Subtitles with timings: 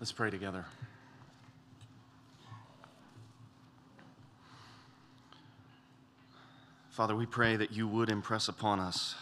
[0.00, 0.64] Let's pray together.
[6.90, 9.16] Father, we pray that you would impress upon us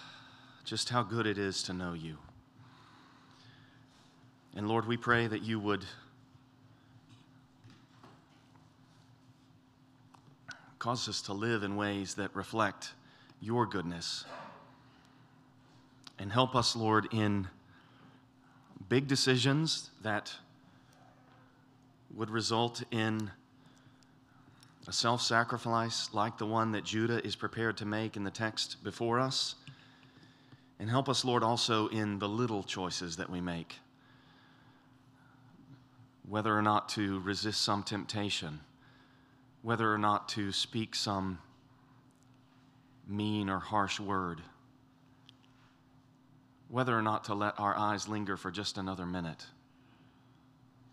[0.64, 2.18] just how good it is to know you.
[4.54, 5.86] And Lord, we pray that you would
[10.78, 12.92] cause us to live in ways that reflect
[13.40, 14.26] your goodness.
[16.18, 17.48] And help us, Lord, in
[18.90, 20.34] big decisions that
[22.14, 23.30] would result in
[24.88, 28.82] a self sacrifice like the one that Judah is prepared to make in the text
[28.84, 29.56] before us.
[30.78, 33.76] And help us, Lord, also in the little choices that we make,
[36.28, 38.60] whether or not to resist some temptation,
[39.62, 41.38] whether or not to speak some
[43.06, 44.42] mean or harsh word,
[46.68, 49.46] whether or not to let our eyes linger for just another minute.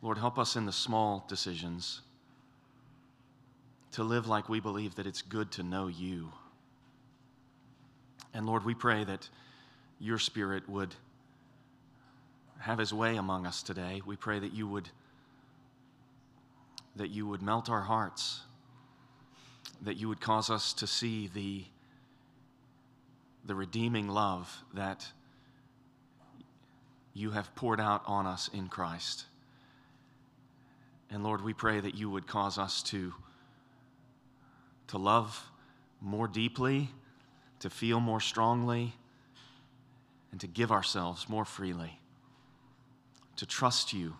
[0.04, 2.02] Lord, help us in the small decisions
[3.94, 6.34] to live like we believe that it's good to know you.
[8.34, 9.30] And Lord, we pray that
[10.00, 10.94] your Spirit would
[12.60, 14.02] have his way among us today.
[14.06, 14.90] We pray that you would
[16.98, 18.42] that you would melt our hearts,
[19.82, 21.64] that you would cause us to see the,
[23.46, 25.08] the redeeming love that
[27.14, 29.26] you have poured out on us in Christ.
[31.14, 33.14] And Lord, we pray that you would cause us to
[34.88, 35.50] to love
[36.02, 36.90] more deeply,
[37.60, 38.94] to feel more strongly,
[40.32, 42.00] and to give ourselves more freely,
[43.38, 44.16] to trust you,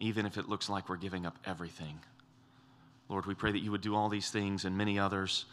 [0.00, 2.00] even if it looks like we're giving up everything.
[3.08, 5.44] Lord, we pray that you would do all these things and many others,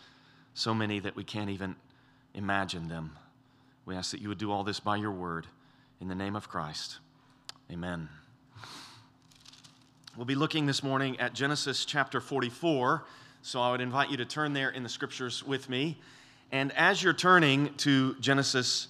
[0.53, 1.75] so many that we can't even
[2.33, 3.15] imagine them.
[3.85, 5.45] We ask that you would do all this by your word.
[6.01, 6.97] In the name of Christ,
[7.71, 8.09] amen.
[10.17, 13.03] We'll be looking this morning at Genesis chapter 44.
[13.41, 15.97] So I would invite you to turn there in the scriptures with me.
[16.53, 18.87] And as you're turning to Genesis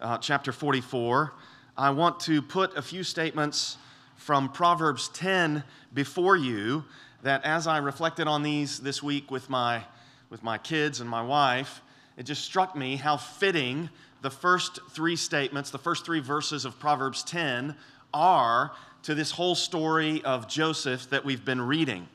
[0.00, 1.32] uh, chapter 44,
[1.76, 3.76] I want to put a few statements
[4.14, 6.84] from Proverbs 10 before you
[7.24, 9.82] that as I reflected on these this week with my,
[10.30, 11.82] with my kids and my wife,
[12.16, 13.90] it just struck me how fitting
[14.22, 17.74] the first three statements, the first three verses of Proverbs 10
[18.14, 18.72] are
[19.02, 22.08] to this whole story of Joseph that we've been reading.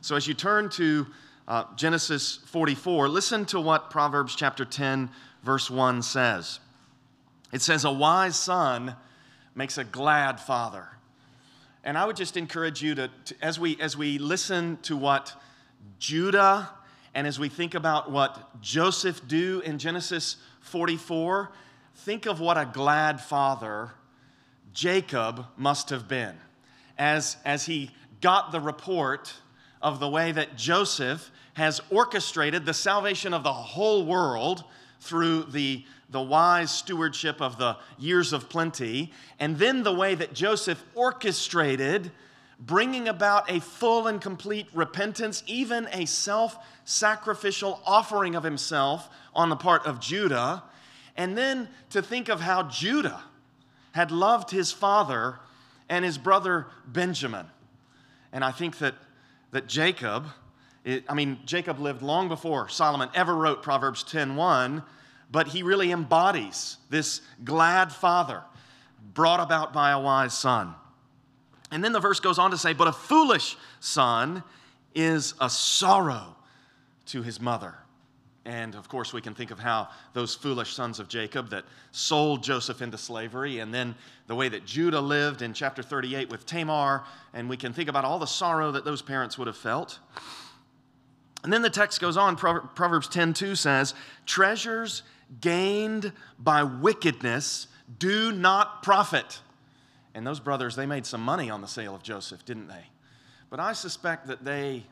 [0.00, 1.06] So as you turn to
[1.46, 5.10] uh, Genesis 44, listen to what Proverbs chapter 10,
[5.42, 6.60] verse 1 says.
[7.52, 8.94] It says, A wise son
[9.54, 10.88] makes a glad father.
[11.82, 15.34] And I would just encourage you to, to as, we, as we listen to what
[15.98, 16.70] Judah
[17.14, 21.50] and as we think about what Joseph do in Genesis 44,
[21.94, 23.90] think of what a glad father
[24.78, 26.36] Jacob must have been
[26.96, 27.90] as, as he
[28.20, 29.34] got the report
[29.82, 34.62] of the way that Joseph has orchestrated the salvation of the whole world
[35.00, 40.32] through the, the wise stewardship of the years of plenty, and then the way that
[40.32, 42.12] Joseph orchestrated
[42.60, 49.48] bringing about a full and complete repentance, even a self sacrificial offering of himself on
[49.48, 50.62] the part of Judah,
[51.16, 53.24] and then to think of how Judah
[53.92, 55.38] had loved his father
[55.88, 57.46] and his brother Benjamin.
[58.32, 58.94] And I think that,
[59.52, 60.26] that Jacob,
[60.84, 64.84] it, I mean, Jacob lived long before Solomon ever wrote Proverbs 10.1,
[65.30, 68.42] but he really embodies this glad father
[69.14, 70.74] brought about by a wise son.
[71.70, 74.42] And then the verse goes on to say, But a foolish son
[74.94, 76.36] is a sorrow
[77.06, 77.74] to his mother.
[78.44, 82.42] And of course, we can think of how those foolish sons of Jacob that sold
[82.42, 83.94] Joseph into slavery, and then
[84.26, 87.04] the way that Judah lived in chapter 38 with Tamar,
[87.34, 89.98] and we can think about all the sorrow that those parents would have felt.
[91.44, 93.94] And then the text goes on, Proverbs 10:2 says,
[94.26, 95.02] Treasures
[95.40, 99.40] gained by wickedness do not profit.
[100.14, 102.86] And those brothers, they made some money on the sale of Joseph, didn't they?
[103.50, 104.84] But I suspect that they,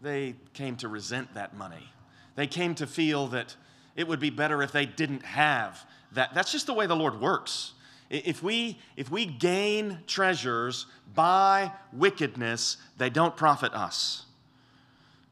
[0.00, 1.90] they came to resent that money
[2.36, 3.56] they came to feel that
[3.96, 6.34] it would be better if they didn't have that.
[6.34, 7.72] That's just the way the Lord works.
[8.08, 14.26] If we, if we gain treasures by wickedness, they don't profit us.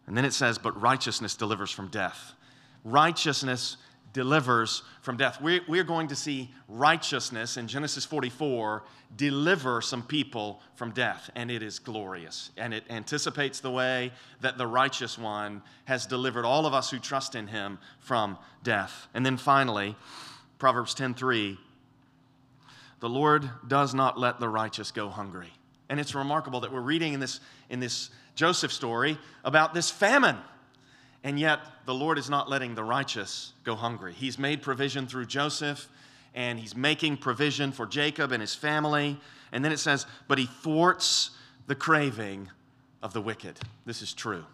[0.06, 2.32] And then it says, but righteousness delivers from death.
[2.84, 3.76] Righteousness
[4.14, 5.42] delivers from death.
[5.42, 8.82] We're, we're going to see righteousness in Genesis 44
[9.16, 12.50] deliver some people from death, and it is glorious.
[12.56, 16.98] And it anticipates the way that the righteous one has delivered all of us who
[16.98, 19.08] trust in him from death.
[19.12, 19.96] And then finally,
[20.58, 21.58] Proverbs 10:3
[23.00, 25.52] the Lord does not let the righteous go hungry.
[25.90, 30.38] And it's remarkable that we're reading in this, in this Joseph story about this famine.
[31.24, 34.12] And yet, the Lord is not letting the righteous go hungry.
[34.12, 35.88] He's made provision through Joseph,
[36.34, 39.18] and he's making provision for Jacob and his family.
[39.50, 41.30] And then it says, but he thwarts
[41.66, 42.50] the craving
[43.02, 43.58] of the wicked.
[43.86, 44.44] This is true.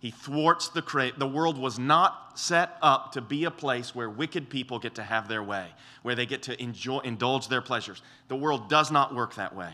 [0.00, 4.08] He thwarts the cra- the world was not set up to be a place where
[4.08, 5.66] wicked people get to have their way,
[6.02, 8.00] where they get to enjoy indulge their pleasures.
[8.28, 9.72] The world does not work that way.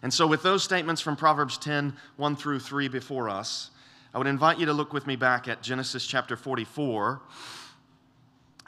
[0.00, 3.70] And so with those statements from Proverbs 10, 1 through 3 before us,
[4.14, 7.22] I would invite you to look with me back at Genesis chapter 44.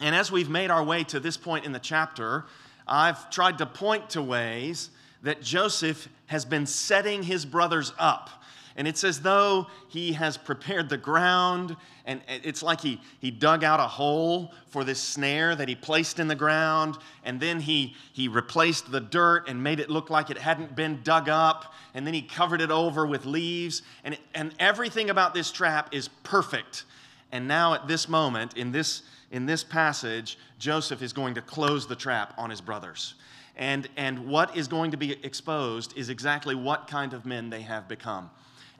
[0.00, 2.46] And as we've made our way to this point in the chapter,
[2.88, 4.88] I've tried to point to ways
[5.22, 8.30] that Joseph has been setting his brothers up
[8.76, 11.76] and it's as though he has prepared the ground,
[12.06, 16.18] and it's like he, he dug out a hole for this snare that he placed
[16.18, 20.28] in the ground, and then he, he replaced the dirt and made it look like
[20.28, 24.52] it hadn't been dug up, and then he covered it over with leaves, and, and
[24.58, 26.84] everything about this trap is perfect.
[27.30, 31.86] And now, at this moment, in this, in this passage, Joseph is going to close
[31.86, 33.14] the trap on his brothers.
[33.56, 37.62] And, and what is going to be exposed is exactly what kind of men they
[37.62, 38.30] have become.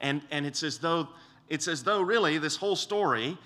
[0.05, 1.09] And, and it's as though
[1.49, 3.39] it's as though really this whole story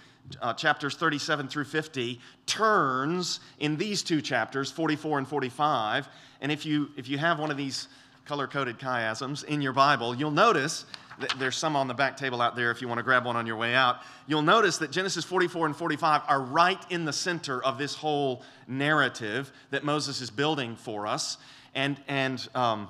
[0.43, 6.08] uh, chapters 37 through 50 turns in these two chapters 44 and 45
[6.40, 7.88] and if you if you have one of these
[8.25, 10.84] color-coded chiasms in your bible you'll notice
[11.20, 13.37] that there's some on the back table out there if you want to grab one
[13.37, 14.02] on your way out.
[14.26, 18.43] You'll notice that genesis 44 and 45 are right in the center of this whole
[18.66, 21.38] narrative that moses is building for us.
[21.75, 22.88] And and um,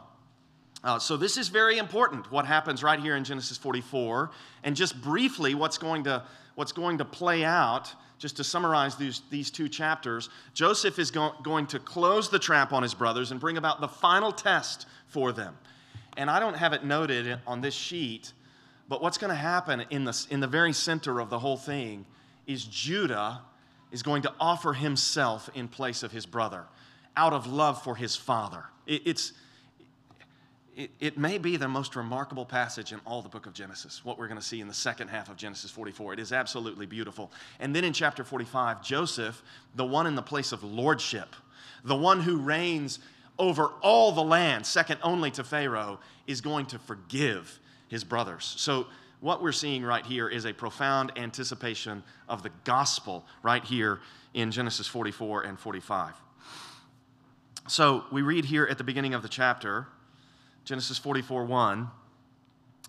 [0.85, 4.31] uh, so, this is very important what happens right here in Genesis 44.
[4.63, 6.23] And just briefly, what's going to,
[6.55, 11.35] what's going to play out, just to summarize these, these two chapters, Joseph is go-
[11.43, 15.33] going to close the trap on his brothers and bring about the final test for
[15.33, 15.57] them.
[16.17, 18.33] And I don't have it noted on this sheet,
[18.89, 22.07] but what's going to happen in the, in the very center of the whole thing
[22.47, 23.41] is Judah
[23.91, 26.65] is going to offer himself in place of his brother
[27.17, 28.65] out of love for his father.
[28.87, 29.33] It, it's
[30.79, 34.17] it, it, may be the most remarkable passage in all the book of Genesis, what
[34.17, 36.13] we're going to see in the second half of Genesis 44.
[36.13, 37.33] It is absolutely beautiful.
[37.59, 39.43] And then in chapter 45, Joseph,
[39.75, 41.35] the one in the place of lordship,
[41.83, 43.01] the one who reigns
[43.41, 45.99] over all the land, second only to Pharaoh,
[46.29, 47.59] is going to forgive
[47.89, 48.55] his brothers.
[48.57, 48.87] So,
[49.21, 53.99] what we're seeing right here is a profound anticipation of the gospel right here
[54.33, 56.15] in Genesis 44 and 45.
[57.67, 59.89] So, we read here at the beginning of the chapter
[60.69, 61.89] Genesis 44 1.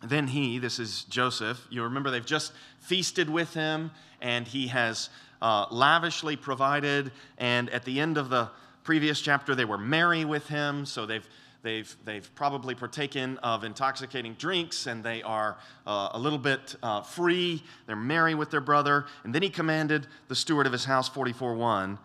[0.03, 3.91] Then he, this is Joseph, you remember they've just feasted with him,
[4.21, 5.09] and he has
[5.41, 7.13] uh, lavishly provided.
[7.37, 8.49] And at the end of the
[8.83, 11.27] previous chapter, they were merry with him, so they've
[11.61, 17.01] They've, they've probably partaken of intoxicating drinks and they are uh, a little bit uh,
[17.01, 17.61] free.
[17.85, 19.07] They're merry with their brother.
[19.25, 21.99] And then he commanded the steward of his house, 44 1,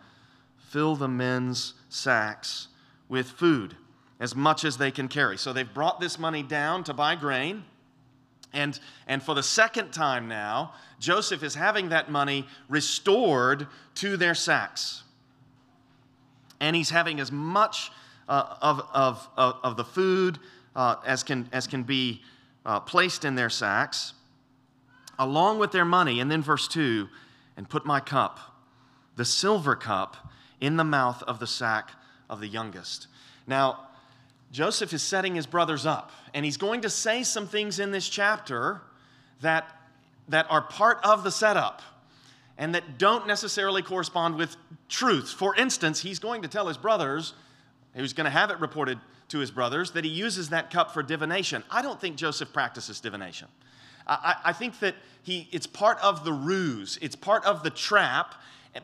[0.57, 2.67] fill the men's sacks
[3.07, 3.77] with food
[4.19, 5.37] as much as they can carry.
[5.37, 7.63] So they've brought this money down to buy grain.
[8.53, 14.33] And, and for the second time now, Joseph is having that money restored to their
[14.33, 15.03] sacks.
[16.61, 17.91] And he's having as much
[18.29, 20.39] uh, of, of, of, of, the food
[20.75, 22.21] uh, as, can, as can be
[22.65, 24.13] uh, placed in their sacks,
[25.19, 26.19] along with their money.
[26.19, 27.07] And then, verse 2
[27.57, 28.39] and put my cup,
[29.15, 30.17] the silver cup,
[30.59, 31.91] in the mouth of the sack
[32.29, 33.07] of the youngest.
[33.47, 33.87] Now,
[34.51, 38.07] Joseph is setting his brothers up, and he's going to say some things in this
[38.07, 38.81] chapter
[39.41, 39.65] that,
[40.29, 41.81] that are part of the setup
[42.57, 44.55] and that don't necessarily correspond with
[44.87, 45.29] truth.
[45.29, 47.33] For instance, he's going to tell his brothers,
[47.93, 48.99] he's going to have it reported
[49.29, 51.63] to his brothers, that he uses that cup for divination.
[51.69, 53.47] I don't think Joseph practices divination.
[54.07, 58.35] I, I think that he, it's part of the ruse, it's part of the trap,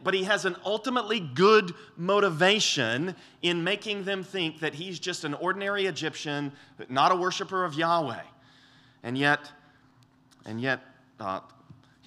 [0.04, 5.34] but he has an ultimately good motivation in making them think that he's just an
[5.34, 6.52] ordinary Egyptian,
[6.90, 8.24] not a worshiper of Yahweh.
[9.04, 9.52] And yet,
[10.46, 10.82] and yet,
[11.20, 11.42] uh,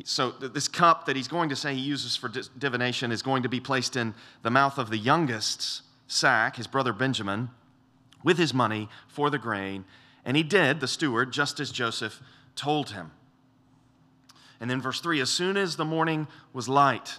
[0.05, 3.49] so this cup that he's going to say he uses for divination is going to
[3.49, 7.50] be placed in the mouth of the youngest sack, his brother Benjamin,
[8.23, 9.85] with his money for the grain.
[10.25, 12.21] And he did, the steward, just as Joseph
[12.57, 13.12] told him.
[14.59, 17.19] And then, verse 3 as soon as the morning was light,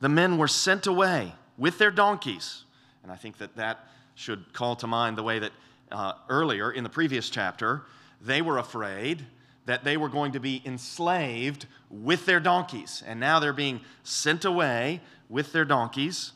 [0.00, 2.64] the men were sent away with their donkeys.
[3.02, 5.52] And I think that that should call to mind the way that
[5.90, 7.82] uh, earlier in the previous chapter,
[8.20, 9.24] they were afraid
[9.66, 13.02] that they were going to be enslaved with their donkeys.
[13.06, 16.32] And now they're being sent away with their donkeys.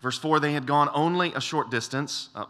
[0.00, 2.44] Verse 4 they had gone only a short distance, uh,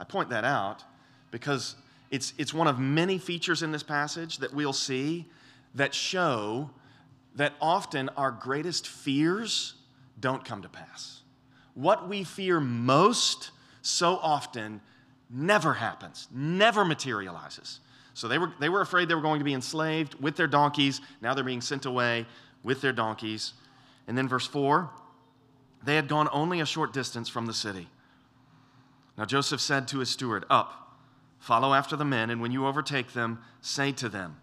[0.00, 0.82] I point that out
[1.30, 1.76] because
[2.10, 5.26] it's, it's one of many features in this passage that we'll see
[5.74, 6.70] that show
[7.36, 9.74] that often our greatest fears
[10.20, 11.22] don't come to pass.
[11.74, 13.50] What we fear most
[13.82, 14.80] so often
[15.30, 17.80] never happens, never materializes.
[18.14, 21.00] So they were, they were afraid they were going to be enslaved with their donkeys.
[21.22, 22.26] Now they're being sent away
[22.62, 23.54] with their donkeys.
[24.06, 24.90] And then verse 4
[25.82, 27.88] they had gone only a short distance from the city.
[29.16, 30.98] Now Joseph said to his steward, Up,
[31.38, 34.36] follow after the men, and when you overtake them, say to them.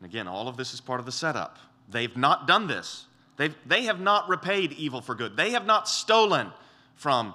[0.00, 1.58] And again, all of this is part of the setup.
[1.88, 3.06] They've not done this.
[3.36, 5.36] They've, they have not repaid evil for good.
[5.36, 6.52] They have not stolen
[6.94, 7.34] from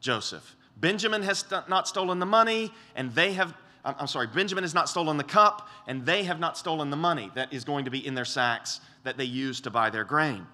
[0.00, 0.56] Joseph.
[0.76, 4.88] Benjamin has st- not stolen the money, and they have, I'm sorry, Benjamin has not
[4.88, 8.06] stolen the cup, and they have not stolen the money that is going to be
[8.06, 10.46] in their sacks that they use to buy their grain.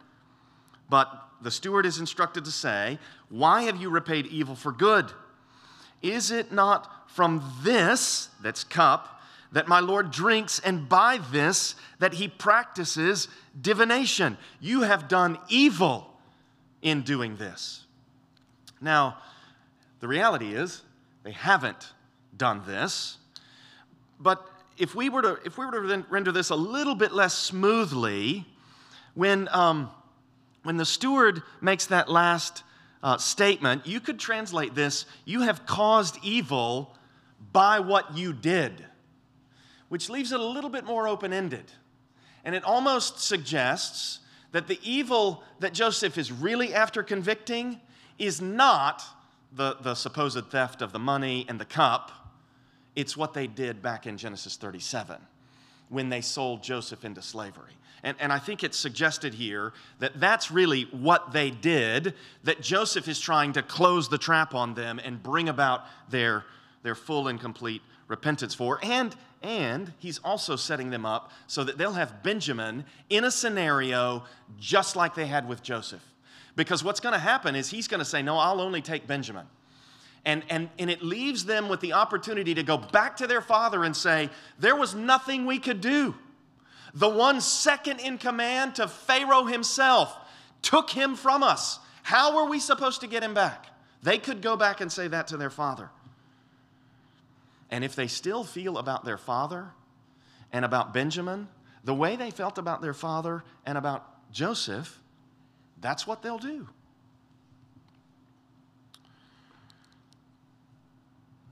[0.89, 1.11] But
[1.43, 5.11] the steward is instructed to say, Why have you repaid evil for good?
[6.03, 9.16] Is it not from this, that's cup,
[9.57, 13.27] that my Lord drinks, and by this that he practices
[13.59, 14.37] divination?
[14.61, 16.11] You have done evil
[16.83, 17.85] in doing this.
[18.83, 19.17] Now,
[20.01, 20.83] the reality is,
[21.23, 21.95] they haven't
[22.37, 23.17] done this.
[24.21, 24.47] But
[24.77, 28.45] if we were to, if we were to render this a little bit less smoothly,
[29.15, 29.89] when, um,
[30.65, 32.63] when the steward makes that last
[33.03, 36.95] uh, statement, you could translate this you have caused evil
[37.53, 38.85] by what you did,
[39.89, 41.73] which leaves it a little bit more open ended.
[42.45, 44.21] And it almost suggests
[44.53, 47.81] that the evil that Joseph is really after convicting
[48.19, 49.03] is not
[49.53, 52.13] the, the supposed theft of the money and the cup,
[52.95, 55.17] it's what they did back in Genesis 37
[55.89, 57.73] when they sold Joseph into slavery.
[58.03, 62.15] And, and I think it's suggested here that that's really what they did,
[62.45, 66.45] that Joseph is trying to close the trap on them and bring about their,
[66.83, 68.79] their full and complete repentance for.
[68.83, 69.15] And,
[69.47, 74.25] and he's also setting them up so that they'll have Benjamin in a scenario
[74.59, 76.03] just like they had with Joseph.
[76.57, 79.47] Because what's going to happen is he's going to say, No, I'll only take Benjamin.
[80.25, 83.85] And, and, and it leaves them with the opportunity to go back to their father
[83.85, 86.17] and say, There was nothing we could do.
[86.93, 90.17] The one second in command to Pharaoh himself
[90.61, 91.79] took him from us.
[92.03, 93.67] How were we supposed to get him back?
[94.03, 95.91] They could go back and say that to their father.
[97.71, 99.73] And if they still feel about their father
[100.53, 101.49] and about Benjamin
[101.87, 105.01] the way they felt about their father and about Joseph,
[105.81, 106.69] that's what they'll do.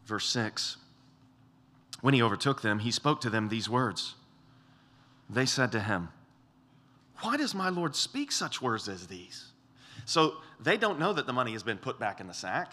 [0.06, 0.76] Verse 6
[2.00, 4.16] When he overtook them, he spoke to them these words.
[5.30, 6.09] They said to him,
[7.21, 9.52] Why does my Lord speak such words as these?
[10.04, 12.73] So they don't know that the money has been put back in the sack,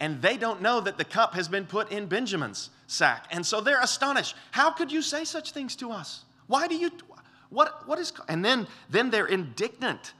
[0.00, 3.26] and they don't know that the cup has been put in Benjamin's sack.
[3.30, 4.36] And so they're astonished.
[4.50, 6.24] How could you say such things to us?
[6.46, 6.90] Why do you,
[7.50, 10.12] what, what is, and then, then they're indignant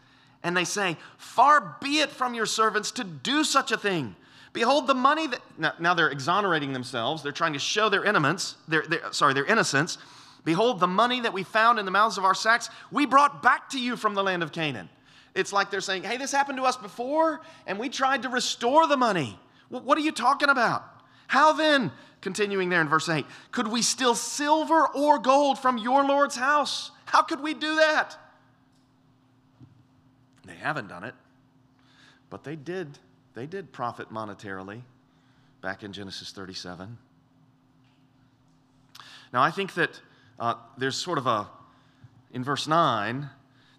[0.45, 4.15] and they say, Far be it from your servants to do such a thing.
[4.53, 7.23] Behold, the money that, now, now they're exonerating themselves.
[7.25, 9.99] They're trying to show their innocence, their, their, sorry, their innocence.
[10.45, 13.71] Behold, the money that we found in the mouths of our sacks, we brought back
[13.71, 14.89] to you from the land of Canaan.
[15.35, 18.87] It's like they're saying, Hey, this happened to us before, and we tried to restore
[18.87, 19.39] the money.
[19.69, 20.85] What are you talking about?
[21.27, 21.91] How then,
[22.21, 26.91] continuing there in verse 8, could we steal silver or gold from your Lord's house?
[27.07, 28.17] How could we do that?
[30.45, 31.15] They haven't done it,
[32.31, 32.99] but they did.
[33.35, 34.83] They did profit monetarily
[35.61, 36.99] back in Genesis 37.
[39.33, 40.01] Now, I think that
[40.39, 41.49] uh, there's sort of a,
[42.33, 43.29] in verse 9,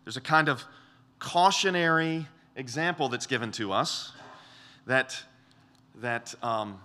[0.04, 0.64] there's a kind of
[1.20, 4.12] cautionary example that's given to us
[4.86, 5.24] that,
[6.02, 6.80] that um,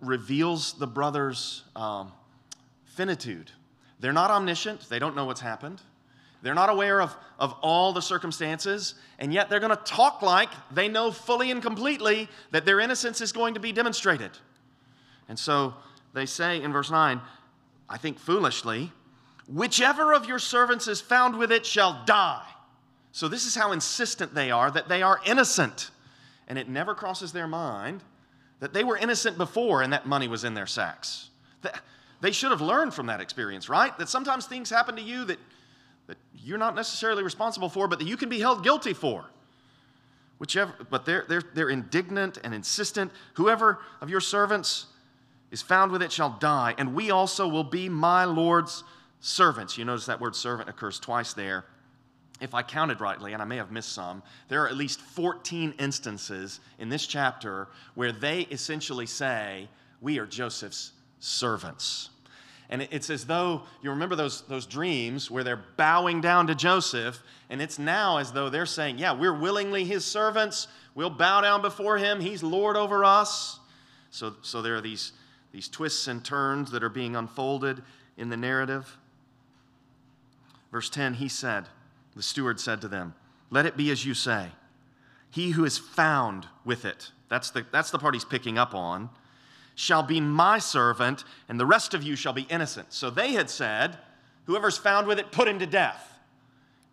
[0.00, 2.12] reveals the brothers' um,
[2.84, 3.50] finitude.
[4.00, 5.80] They're not omniscient, they don't know what's happened.
[6.42, 10.48] They're not aware of, of all the circumstances, and yet they're going to talk like
[10.72, 14.30] they know fully and completely that their innocence is going to be demonstrated.
[15.28, 15.74] And so
[16.14, 17.20] they say in verse 9,
[17.88, 18.90] I think foolishly,
[19.46, 22.46] whichever of your servants is found with it shall die.
[23.12, 25.90] So this is how insistent they are that they are innocent.
[26.50, 28.02] And it never crosses their mind
[28.58, 31.30] that they were innocent before and that money was in their sacks.
[32.20, 33.96] They should have learned from that experience, right?
[33.96, 35.38] That sometimes things happen to you that
[36.10, 39.24] that you're not necessarily responsible for, but that you can be held guilty for.
[40.38, 43.12] Whichever, but they're, they're, they're indignant and insistent.
[43.34, 44.86] Whoever of your servants
[45.52, 48.82] is found with it shall die, and we also will be my Lord's
[49.20, 49.78] servants.
[49.78, 51.64] You notice that word servant occurs twice there.
[52.40, 55.74] If I counted rightly, and I may have missed some, there are at least 14
[55.78, 59.68] instances in this chapter where they essentially say,
[60.00, 62.08] We are Joseph's servants.
[62.70, 67.20] And it's as though you remember those, those dreams where they're bowing down to Joseph,
[67.50, 70.68] and it's now as though they're saying, Yeah, we're willingly his servants.
[70.94, 72.20] We'll bow down before him.
[72.20, 73.58] He's Lord over us.
[74.10, 75.12] So, so there are these,
[75.52, 77.82] these twists and turns that are being unfolded
[78.16, 78.96] in the narrative.
[80.70, 81.66] Verse 10 He said,
[82.16, 83.14] The steward said to them,
[83.50, 84.48] Let it be as you say.
[85.30, 89.10] He who is found with it, that's the, that's the part he's picking up on
[89.76, 92.92] shall be my servant, and the rest of you shall be innocent.
[92.92, 93.96] So they had said,
[94.44, 96.18] Whoever's found with it, put him to death.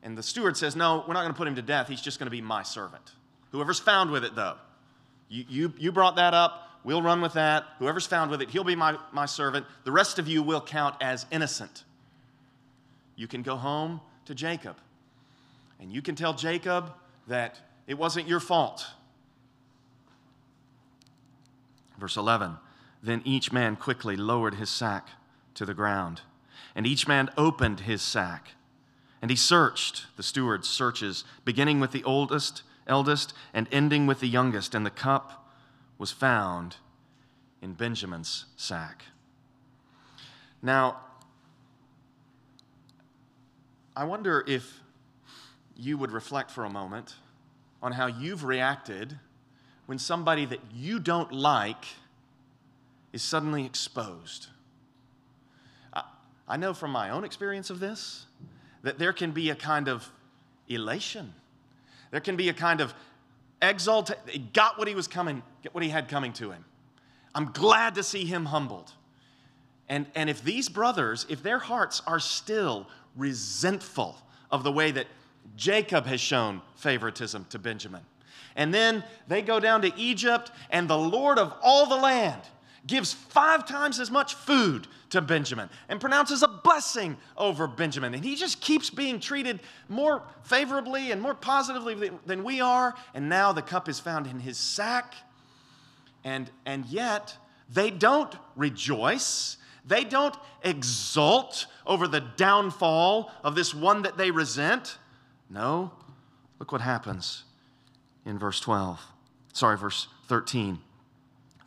[0.03, 1.87] And the steward says, No, we're not going to put him to death.
[1.87, 3.11] He's just going to be my servant.
[3.51, 4.55] Whoever's found with it, though,
[5.29, 6.63] you, you, you brought that up.
[6.83, 7.65] We'll run with that.
[7.79, 9.65] Whoever's found with it, he'll be my, my servant.
[9.83, 11.83] The rest of you will count as innocent.
[13.17, 14.77] You can go home to Jacob,
[15.79, 16.93] and you can tell Jacob
[17.27, 18.87] that it wasn't your fault.
[21.97, 22.57] Verse 11
[23.01, 25.09] then each man quickly lowered his sack
[25.53, 26.21] to the ground,
[26.75, 28.51] and each man opened his sack.
[29.21, 34.27] And he searched, the steward searches, beginning with the oldest, eldest, and ending with the
[34.27, 35.49] youngest, and the cup
[35.97, 36.77] was found
[37.61, 39.05] in Benjamin's sack.
[40.61, 40.97] Now,
[43.95, 44.81] I wonder if
[45.77, 47.15] you would reflect for a moment
[47.81, 49.17] on how you've reacted
[49.85, 51.85] when somebody that you don't like
[53.13, 54.47] is suddenly exposed.
[56.47, 58.25] I, know from my own experience of this
[58.83, 60.09] that there can be a kind of
[60.67, 61.33] elation.
[62.11, 62.93] There can be a kind of
[63.61, 64.21] exaltation.
[64.29, 66.63] He got what he was coming, get what he had coming to him.
[67.35, 68.91] I'm glad to see him humbled.
[69.89, 74.17] And, and if these brothers, if their hearts are still resentful
[74.51, 75.07] of the way that
[75.55, 78.01] Jacob has shown favoritism to Benjamin,
[78.55, 82.41] and then they go down to Egypt, and the Lord of all the land
[82.87, 88.13] gives five times as much food to Benjamin and pronounces a blessing over Benjamin.
[88.13, 92.95] And he just keeps being treated more favorably and more positively than we are.
[93.13, 95.15] And now the cup is found in his sack.
[96.23, 97.37] And, and yet,
[97.69, 99.57] they don't rejoice.
[99.85, 104.97] They don't exult over the downfall of this one that they resent.
[105.49, 105.91] No,
[106.59, 107.43] look what happens
[108.25, 108.99] in verse 12.
[109.53, 110.79] Sorry, verse 13.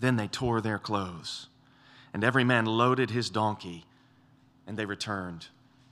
[0.01, 1.49] Then they tore their clothes,
[2.13, 3.85] and every man loaded his donkey,
[4.67, 5.47] and they returned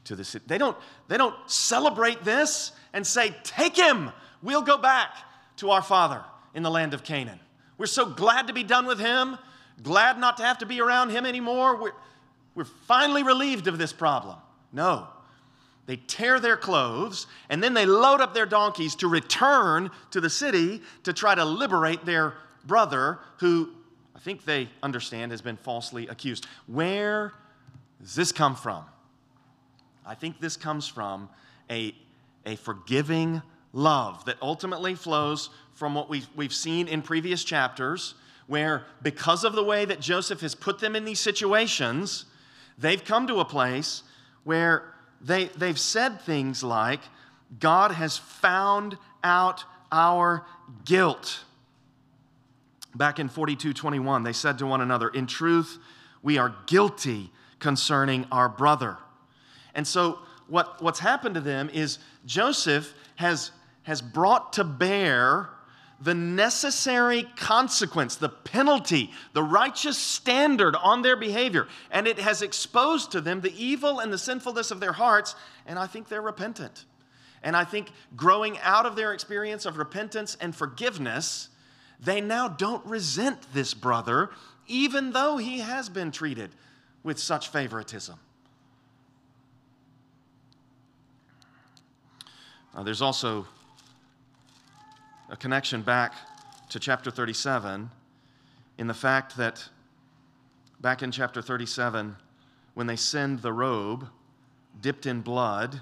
[0.04, 0.44] to the city.
[0.46, 0.76] They don't,
[1.08, 5.14] they don't celebrate this and say, Take him, we'll go back
[5.56, 6.22] to our father
[6.54, 7.40] in the land of Canaan.
[7.76, 9.38] We're so glad to be done with him,
[9.82, 11.76] glad not to have to be around him anymore.
[11.76, 11.92] We're,
[12.54, 14.36] we're finally relieved of this problem.
[14.72, 15.06] No.
[15.88, 20.28] They tear their clothes and then they load up their donkeys to return to the
[20.28, 22.34] city to try to liberate their
[22.66, 23.70] brother who
[24.14, 26.46] I think they understand has been falsely accused.
[26.66, 27.32] Where
[28.02, 28.84] does this come from?
[30.04, 31.30] I think this comes from
[31.70, 31.94] a,
[32.44, 33.40] a forgiving
[33.72, 38.14] love that ultimately flows from what we've, we've seen in previous chapters,
[38.46, 42.26] where because of the way that Joseph has put them in these situations,
[42.76, 44.02] they've come to a place
[44.44, 47.00] where they, they've said things like,
[47.58, 50.44] God has found out our
[50.84, 51.44] guilt.
[52.94, 55.78] Back in 42:21, they said to one another, "In truth,
[56.22, 58.98] we are guilty concerning our brother."
[59.74, 63.52] And so what, what's happened to them is Joseph has,
[63.84, 65.50] has brought to bear
[66.00, 71.66] the necessary consequence, the penalty, the righteous standard on their behavior.
[71.90, 75.34] And it has exposed to them the evil and the sinfulness of their hearts,
[75.66, 76.84] and I think they're repentant.
[77.42, 81.48] And I think growing out of their experience of repentance and forgiveness,
[82.00, 84.30] they now don't resent this brother,
[84.66, 86.50] even though he has been treated
[87.02, 88.18] with such favoritism.
[92.74, 93.46] Uh, there's also
[95.30, 96.14] a connection back
[96.70, 97.90] to chapter 37
[98.78, 99.68] in the fact that
[100.80, 102.16] back in chapter 37,
[102.74, 104.08] when they send the robe
[104.80, 105.80] dipped in blood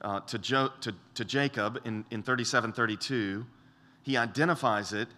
[0.00, 3.44] uh, to, jo- to, to Jacob in, in 37 32,
[4.02, 5.08] he identifies it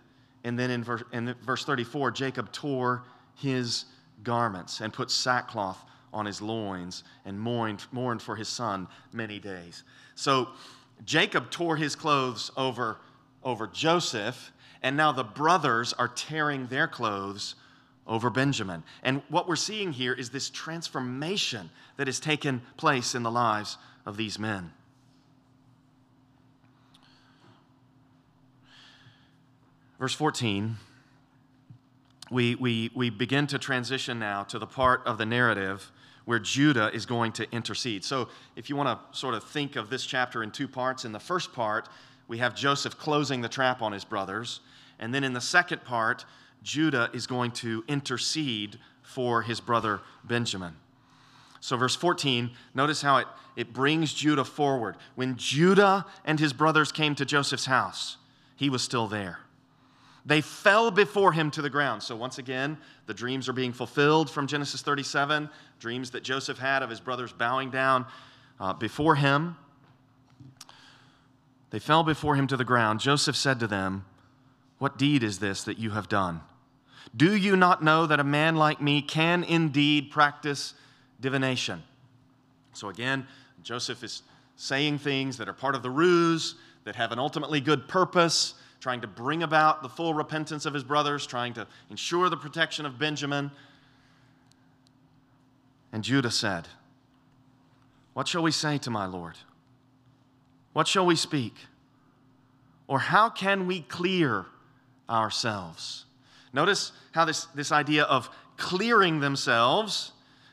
[0.45, 3.05] and then in verse, in verse 34, Jacob tore
[3.37, 3.85] his
[4.25, 9.85] garments and put sackcloth on his loins and mourned, mourned for his son many days.
[10.15, 10.49] So
[11.05, 12.99] Jacob tore his clothes over,
[13.45, 14.53] over Joseph,
[14.83, 17.55] and now the brothers are tearing their clothes
[18.07, 18.83] over Benjamin.
[19.03, 23.79] And what we're seeing here is this transformation that has taken place in the lives
[24.05, 24.73] of these men.
[29.99, 30.77] Verse 14,
[32.31, 35.93] we, we, we begin to transition now to the part of the narrative
[36.25, 38.05] where Judah is going to intercede.
[38.05, 41.13] So, if you want to sort of think of this chapter in two parts, in
[41.13, 41.89] the first part,
[42.33, 44.61] we have Joseph closing the trap on his brothers.
[44.99, 46.25] And then in the second part,
[46.63, 50.77] Judah is going to intercede for his brother Benjamin.
[51.61, 54.97] So, verse 14, notice how it, it brings Judah forward.
[55.15, 58.17] When Judah and his brothers came to Joseph's house,
[58.57, 59.41] he was still there.
[60.25, 62.03] They fell before him to the ground.
[62.03, 66.83] So, once again, the dreams are being fulfilled from Genesis 37, dreams that Joseph had
[66.83, 68.07] of his brothers bowing down
[68.59, 69.55] uh, before him.
[71.73, 73.01] They fell before him to the ground.
[73.01, 74.05] Joseph said to them,
[74.79, 76.43] What deed is this that you have done?
[77.17, 80.75] Do you not know that a man like me can indeed practice
[81.19, 81.83] divination?
[82.75, 83.27] So, again,
[83.63, 84.23] Joseph is
[84.57, 89.01] saying things that are part of the ruse, that have an ultimately good purpose trying
[89.01, 92.99] to bring about the full repentance of his brothers, trying to ensure the protection of
[92.99, 93.51] Benjamin.
[95.91, 96.69] And Judah said,
[98.13, 99.39] What shall we say to my Lord?
[100.73, 101.55] What shall we speak?
[102.87, 104.47] Or how can we clear
[105.09, 106.05] ourselves?
[106.53, 110.13] Notice how this, this idea of clearing themselves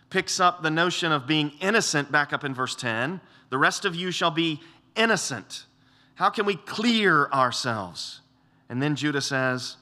[0.10, 3.21] picks up the notion of being innocent back up in verse 10.
[3.49, 4.62] The rest of you shall be
[4.95, 5.65] innocent.
[6.15, 8.21] How can we clear ourselves?
[8.69, 9.77] And then Judah says,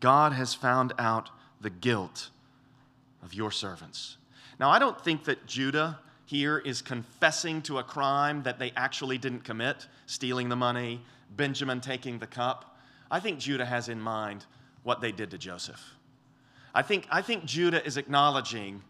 [0.00, 2.30] God has found out the guilt
[3.22, 4.16] of your servants.
[4.58, 9.16] Now, I don't think that Judah here is confessing to a crime that they actually
[9.16, 11.00] didn't commit, stealing the money,
[11.36, 12.76] Benjamin taking the cup.
[13.10, 14.44] I think Judah has in mind
[14.82, 15.80] what they did to Joseph.
[16.74, 18.82] I think, I think Judah is acknowledging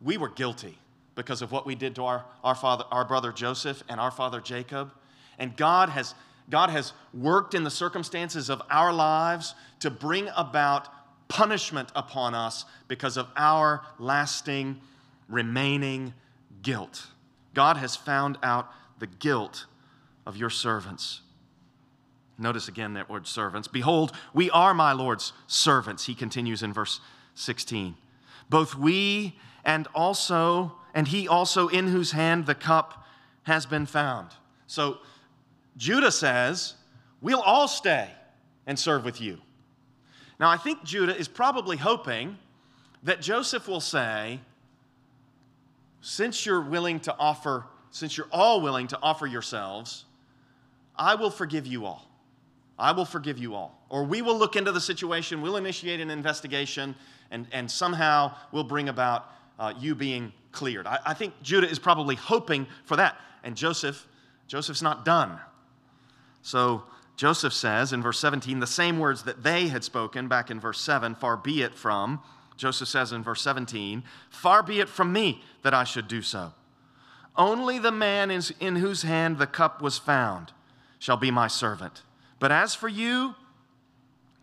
[0.00, 0.76] we were guilty
[1.14, 4.40] because of what we did to our, our, father, our brother Joseph and our father
[4.40, 4.90] Jacob.
[5.38, 6.14] And God has,
[6.48, 10.88] God has worked in the circumstances of our lives to bring about
[11.28, 14.80] punishment upon us because of our lasting,
[15.28, 16.14] remaining
[16.62, 17.08] guilt.
[17.54, 19.66] God has found out the guilt
[20.26, 21.20] of your servants.
[22.38, 23.68] Notice again that word servants.
[23.68, 27.00] Behold, we are my Lord's servants, he continues in verse
[27.34, 27.96] 16.
[28.48, 33.06] Both we and also, and he also in whose hand the cup
[33.44, 34.30] has been found.
[34.66, 34.98] So
[35.76, 36.74] Judah says,
[37.20, 38.10] We'll all stay
[38.66, 39.38] and serve with you.
[40.40, 42.36] Now, I think Judah is probably hoping
[43.04, 44.40] that Joseph will say,
[46.02, 50.04] Since you're willing to offer, since you're all willing to offer yourselves,
[50.96, 52.06] I will forgive you all.
[52.78, 53.78] I will forgive you all.
[53.88, 56.96] Or we will look into the situation, we'll initiate an investigation,
[57.30, 60.86] and, and somehow we'll bring about uh, you being cleared.
[60.86, 63.16] I, I think Judah is probably hoping for that.
[63.44, 64.06] And Joseph,
[64.48, 65.38] Joseph's not done.
[66.42, 66.82] So
[67.16, 70.80] Joseph says in verse 17 the same words that they had spoken back in verse
[70.80, 72.20] 7 far be it from,
[72.62, 76.52] Joseph says in verse 17, far be it from me that I should do so.
[77.34, 80.52] Only the man in whose hand the cup was found
[81.00, 82.02] shall be my servant.
[82.38, 83.34] But as for you,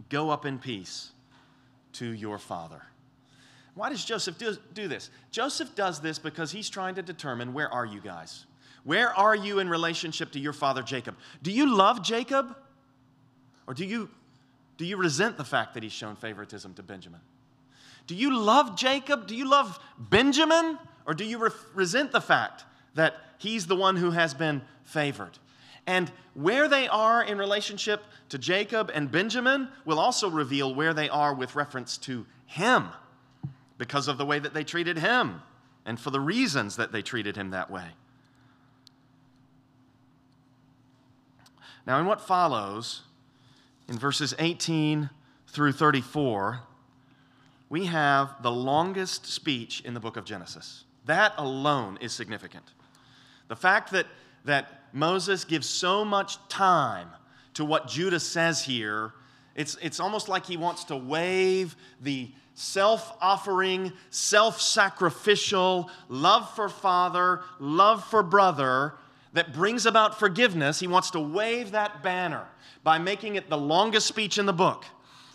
[0.10, 1.12] go up in peace
[1.94, 2.82] to your father.
[3.74, 5.12] Why does Joseph do, do this?
[5.32, 8.46] Joseph does this because he's trying to determine where are you guys?
[8.84, 11.16] Where are you in relationship to your father Jacob?
[11.42, 12.54] Do you love Jacob?
[13.66, 14.10] Or do you,
[14.76, 17.22] do you resent the fact that he's shown favoritism to Benjamin?
[18.10, 19.28] Do you love Jacob?
[19.28, 20.80] Do you love Benjamin?
[21.06, 22.64] Or do you re- resent the fact
[22.96, 25.38] that he's the one who has been favored?
[25.86, 31.08] And where they are in relationship to Jacob and Benjamin will also reveal where they
[31.08, 32.88] are with reference to him
[33.78, 35.44] because of the way that they treated him
[35.86, 37.90] and for the reasons that they treated him that way.
[41.86, 43.04] Now, in what follows,
[43.88, 45.12] in verses 18
[45.48, 46.62] through 34,
[47.70, 50.84] we have the longest speech in the book of Genesis.
[51.06, 52.66] That alone is significant.
[53.48, 54.08] The fact that,
[54.46, 57.10] that Moses gives so much time
[57.54, 59.14] to what Judah says here,
[59.56, 66.70] it's, it's almost like he wants to wave the self offering, self sacrificial love for
[66.70, 68.96] father, love for brother
[69.34, 72.48] that brings about forgiveness, he wants to wave that banner
[72.84, 74.86] by making it the longest speech in the book.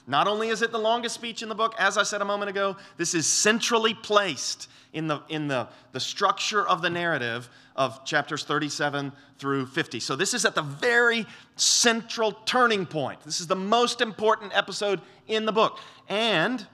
[0.06, 2.50] Not only is it the longest speech in the book, as I said a moment
[2.50, 8.04] ago, this is centrally placed in the, in the, the structure of the narrative of
[8.04, 10.00] chapters 37 through 50.
[10.00, 13.20] So this is at the very central turning point.
[13.22, 15.78] This is the most important episode in the book.
[16.08, 16.66] And,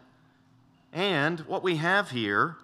[0.92, 2.56] and what we have here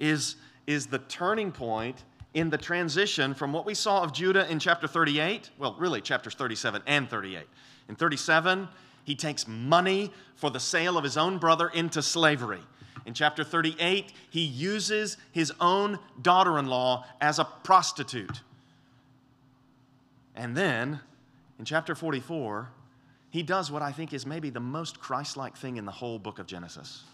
[0.00, 0.36] is,
[0.66, 4.86] is the turning point in the transition from what we saw of Judah in chapter
[4.86, 7.46] 38, well, really chapters 37 and 38.
[7.88, 8.68] In 37,
[9.06, 12.60] He takes money for the sale of his own brother into slavery.
[13.06, 18.40] In chapter 38, he uses his own daughter in law as a prostitute.
[20.34, 20.98] And then
[21.60, 22.68] in chapter 44,
[23.30, 26.18] he does what I think is maybe the most Christ like thing in the whole
[26.18, 27.04] book of Genesis.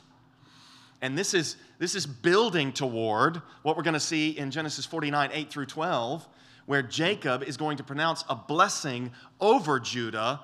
[1.02, 5.28] And this is, this is building toward what we're going to see in Genesis 49,
[5.30, 6.26] 8 through 12,
[6.64, 9.10] where Jacob is going to pronounce a blessing
[9.42, 10.40] over Judah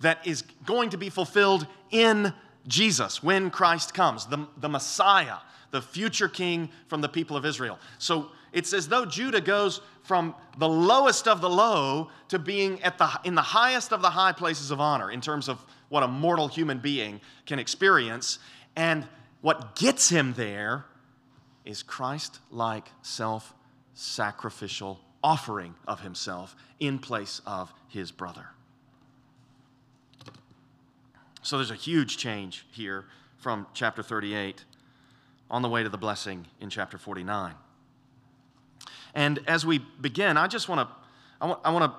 [0.00, 2.32] that is going to be fulfilled in
[2.66, 5.36] Jesus when Christ comes, the, the Messiah,
[5.70, 7.78] the future king from the people of Israel.
[7.98, 12.98] So it's as though Judah goes from the lowest of the low to being at
[12.98, 16.08] the, in the highest of the high places of honor in terms of what a
[16.08, 18.38] mortal human being can experience.
[18.76, 19.06] And
[19.40, 20.84] what gets him there
[21.64, 23.54] is Christ like self
[23.94, 28.46] sacrificial offering of himself in place of his brother.
[31.42, 33.04] So there's a huge change here
[33.38, 34.64] from chapter 38
[35.50, 37.54] on the way to the blessing in chapter 49.
[39.14, 40.94] And as we begin, I just want to
[41.40, 41.98] I want, I want to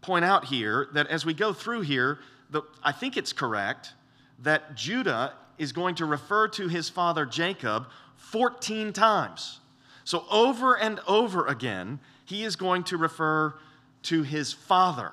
[0.00, 2.18] point out here that as we go through here,
[2.50, 3.92] the, I think it's correct
[4.40, 9.60] that Judah is going to refer to his father Jacob 14 times.
[10.04, 13.54] So over and over again, he is going to refer
[14.04, 15.12] to his father.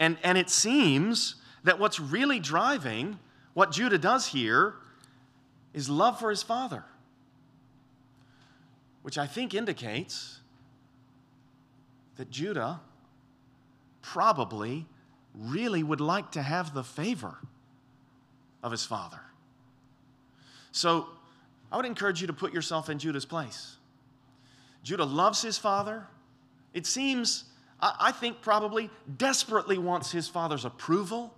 [0.00, 3.18] And, and it seems that what's really driving
[3.52, 4.74] what Judah does here
[5.74, 6.84] is love for his father,
[9.02, 10.38] which I think indicates
[12.16, 12.80] that Judah
[14.00, 14.86] probably
[15.34, 17.36] really would like to have the favor
[18.62, 19.20] of his father.
[20.70, 21.08] So
[21.72, 23.76] I would encourage you to put yourself in Judah's place.
[24.84, 26.06] Judah loves his father.
[26.74, 27.44] It seems,
[27.80, 31.34] I think, probably desperately wants his father's approval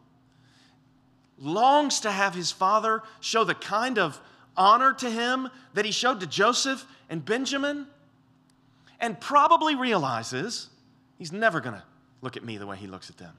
[1.39, 4.21] longs to have his father show the kind of
[4.57, 7.87] honor to him that he showed to Joseph and Benjamin,
[9.01, 10.69] and probably realizes
[11.17, 11.83] he's never going to
[12.21, 13.33] look at me the way he looks at them.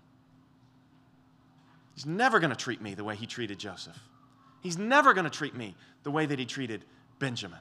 [1.93, 3.99] He's never going to treat me the way he treated Joseph.
[4.62, 6.85] He's never going to treat me the way that he treated
[7.19, 7.59] Benjamin.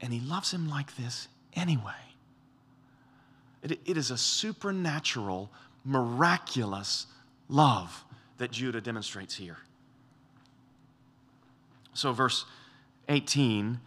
[0.00, 1.92] And he loves him like this anyway.
[3.62, 5.50] it, it is a supernatural,
[5.84, 7.06] miraculous
[7.48, 8.04] love
[8.38, 9.58] that Judah demonstrates here.
[11.94, 12.44] So, verse
[13.08, 13.80] 18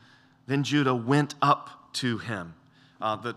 [0.49, 2.55] then Judah went up to him.
[2.99, 3.35] Uh, the,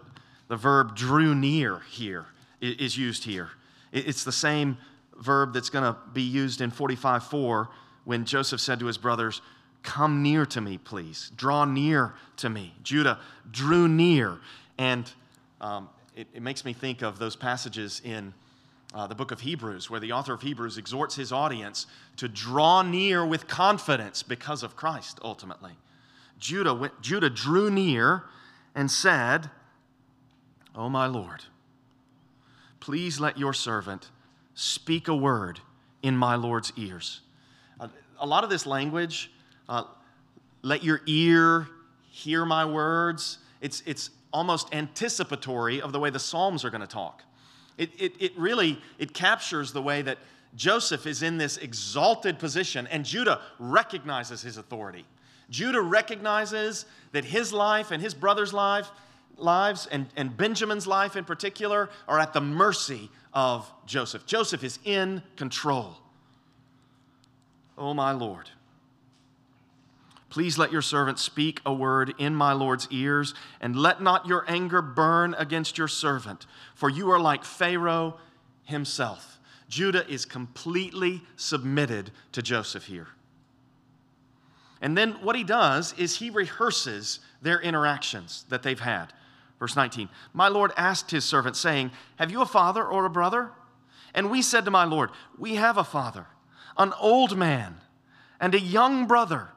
[0.49, 2.25] the verb drew near here
[2.63, 3.51] is used here.
[3.93, 4.79] It's the same
[5.21, 7.69] verb that's going to be used in 45 4
[8.05, 9.43] when Joseph said to his brothers,
[9.83, 11.31] Come near to me, please.
[11.37, 12.75] Draw near to me.
[12.83, 13.19] Judah
[13.51, 14.39] drew near.
[14.79, 15.11] And
[15.61, 18.33] um, it, it makes me think of those passages in
[18.95, 22.83] uh, the book of Hebrews, where the author of Hebrews exhorts his audience to draw
[22.83, 25.73] near with confidence because of Christ, ultimately.
[26.39, 28.25] Judah, went, Judah drew near
[28.75, 29.51] and said,
[30.75, 31.45] Oh, my Lord,
[32.81, 34.11] please let your servant
[34.55, 35.61] speak a word
[36.03, 37.21] in my Lord's ears.
[37.79, 39.31] Uh, a lot of this language,
[39.69, 39.85] uh,
[40.63, 41.69] let your ear
[42.11, 46.87] hear my words, it's, it's almost anticipatory of the way the Psalms are going to
[46.87, 47.23] talk.
[47.79, 50.19] It, it, it really, it captures the way that
[50.55, 55.05] Joseph is in this exalted position and Judah recognizes his authority.
[55.51, 58.91] Judah recognizes that his life and his brother's life,
[59.37, 64.27] lives and, and Benjamin's life in particular are at the mercy of Joseph.
[64.27, 65.97] Joseph is in control.
[67.77, 68.51] Oh, my Lord.
[70.33, 74.47] Please let your servant speak a word in my Lord's ears, and let not your
[74.49, 78.17] anger burn against your servant, for you are like Pharaoh
[78.65, 79.39] himself.
[79.69, 83.09] Judah is completely submitted to Joseph here.
[84.81, 89.13] And then what he does is he rehearses their interactions that they've had.
[89.59, 93.51] Verse 19 My Lord asked his servant, saying, Have you a father or a brother?
[94.15, 96.29] And we said to my Lord, We have a father,
[96.79, 97.83] an old man,
[98.41, 99.51] and a young brother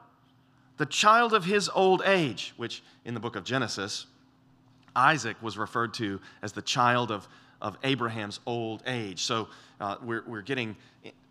[0.76, 4.06] the child of his old age, which in the book of Genesis,
[4.94, 7.28] Isaac was referred to as the child of,
[7.60, 9.22] of Abraham's old age.
[9.22, 9.48] So
[9.80, 10.76] uh, we're, we're getting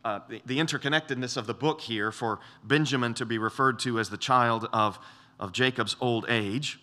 [0.04, 4.10] uh, the, the, interconnectedness of the book here for Benjamin to be referred to as
[4.10, 5.00] the child of,
[5.40, 6.80] of Jacob's old age.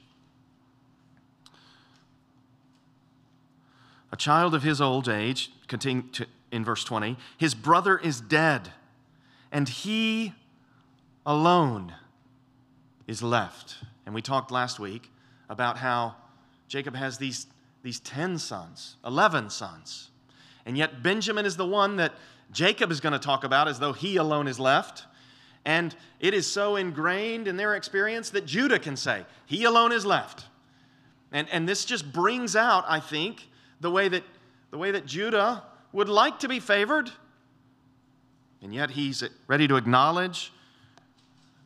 [4.11, 8.73] A child of his old age, continue to, in verse 20, his brother is dead,
[9.51, 10.35] and he
[11.25, 11.95] alone
[13.13, 13.77] is left.
[14.07, 15.13] And we talked last week
[15.49, 16.17] about how
[16.67, 17.47] Jacob has these,
[17.83, 20.11] these 10 sons, 11 sons.
[20.65, 22.15] And yet Benjamin is the one that
[22.51, 25.05] Jacob is going to talk about as though he alone is left.
[25.65, 30.05] And it is so ingrained in their experience that Judah can say, He alone is
[30.05, 30.47] left.
[31.31, 33.47] And, and this just brings out, I think,
[33.81, 34.25] the way, that,
[34.71, 37.11] the way that Judah would like to be favored.
[38.63, 40.53] And yet he's ready to acknowledge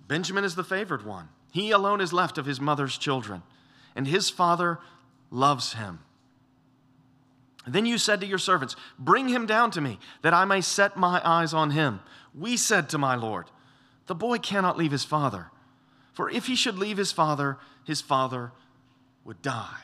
[0.09, 1.28] Benjamin is the favored one.
[1.56, 3.42] He alone is left of his mother's children,
[3.94, 4.78] and his father
[5.30, 6.00] loves him.
[7.66, 10.98] Then you said to your servants, Bring him down to me, that I may set
[10.98, 12.00] my eyes on him.
[12.34, 13.46] We said to my Lord,
[14.04, 15.50] The boy cannot leave his father,
[16.12, 18.52] for if he should leave his father, his father
[19.24, 19.80] would die.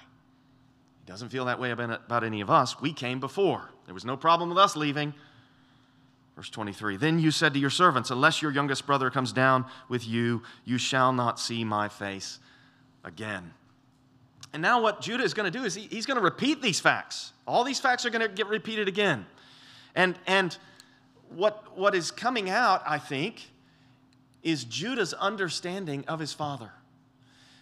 [1.00, 2.82] He doesn't feel that way about any of us.
[2.82, 5.14] We came before, there was no problem with us leaving.
[6.36, 10.06] Verse 23 Then you said to your servants, Unless your youngest brother comes down with
[10.06, 12.38] you, you shall not see my face
[13.04, 13.52] again.
[14.52, 16.78] And now, what Judah is going to do is he, he's going to repeat these
[16.78, 17.32] facts.
[17.46, 19.24] All these facts are going to get repeated again.
[19.94, 20.56] And, and
[21.30, 23.50] what, what is coming out, I think,
[24.42, 26.70] is Judah's understanding of his father.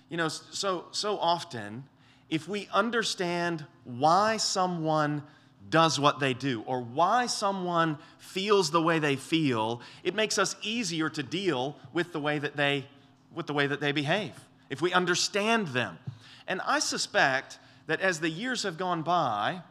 [0.08, 1.84] You know, so, so often,
[2.28, 5.22] if we understand why someone
[5.70, 10.56] does what they do or why someone feels the way they feel, it makes us
[10.62, 12.86] easier to deal with the way that they,
[13.34, 14.32] with the way that they behave.
[14.68, 15.98] If we understand them.
[16.46, 19.62] And I suspect that as the years have gone by,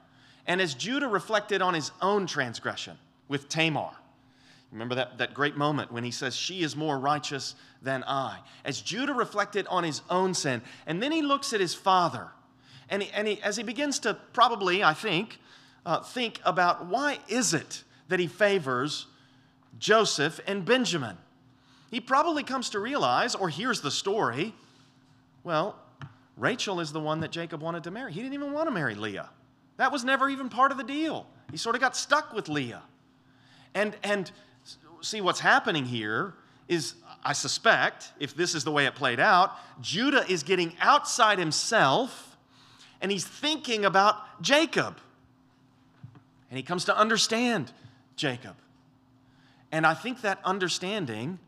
[0.46, 3.92] and as Judah reflected on his own transgression with Tamar,
[4.72, 8.40] remember that, that great moment when he says, She is more righteous than I.
[8.66, 12.30] As Judah reflected on his own sin, and then he looks at his father,
[12.90, 15.40] and, he, and he, as he begins to probably, I think,
[15.86, 19.08] uh, think about why is it that he favors
[19.78, 21.18] Joseph and Benjamin,
[21.92, 24.54] he probably comes to realize, or hears the story,
[25.44, 25.76] well,
[26.38, 28.14] Rachel is the one that Jacob wanted to marry.
[28.14, 29.30] He didn't even want to marry Leah.
[29.78, 31.26] That was never even part of the deal.
[31.52, 32.84] He sort of got stuck with Leah.
[33.74, 34.32] And, and
[35.02, 36.34] see, what's happening here
[36.68, 41.40] is, I suspect, if this is the way it played out, Judah is getting outside
[41.40, 42.38] himself
[43.02, 44.98] and he's thinking about Jacob.
[46.50, 47.72] And he comes to understand
[48.16, 48.56] Jacob.
[49.72, 51.40] And I think that understanding,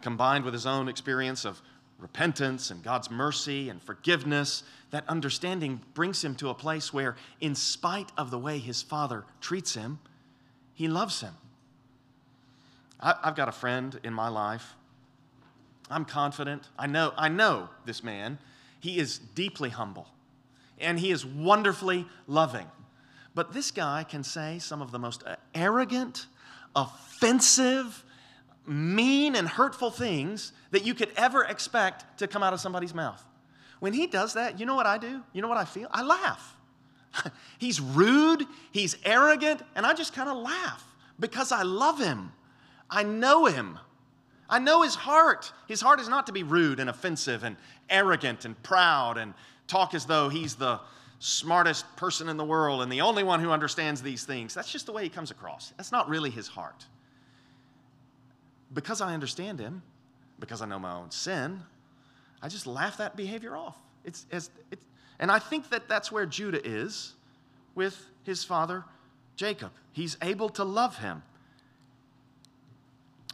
[0.00, 1.60] combined with his own experience of
[1.98, 7.54] repentance and God's mercy and forgiveness, that understanding brings him to a place where, in
[7.54, 9.98] spite of the way his father treats him,
[10.74, 11.34] he loves him.
[12.98, 14.74] I, have got a friend in my life.
[15.90, 16.68] I'm confident.
[16.78, 18.38] I know, I know this man.
[18.80, 20.08] He is deeply humble
[20.80, 22.66] and he is wonderfully loving.
[23.34, 26.26] But this guy can say some of the most uh, arrogant,
[26.76, 28.04] offensive,
[28.66, 33.22] mean and hurtful things that you could ever expect to come out of somebody's mouth.
[33.80, 35.22] When he does that, you know what I do?
[35.32, 35.88] You know what I feel?
[35.90, 36.56] I laugh.
[37.58, 40.84] he's rude, he's arrogant, and I just kind of laugh
[41.18, 42.32] because I love him.
[42.88, 43.78] I know him.
[44.48, 45.52] I know his heart.
[45.66, 47.56] His heart is not to be rude and offensive and
[47.88, 49.34] arrogant and proud and
[49.66, 50.78] talk as though he's the
[51.24, 54.54] smartest person in the world and the only one who understands these things.
[54.54, 55.72] That's just the way he comes across.
[55.76, 56.84] That's not really his heart
[58.74, 59.82] because I understand him,
[60.40, 61.60] because I know my own sin,
[62.42, 63.76] I just laugh that behavior off.
[64.04, 64.82] It's, it's, it's,
[65.20, 67.12] and I think that that's where Judah is
[67.76, 68.84] with his father
[69.36, 69.70] Jacob.
[69.92, 71.22] He's able to love him.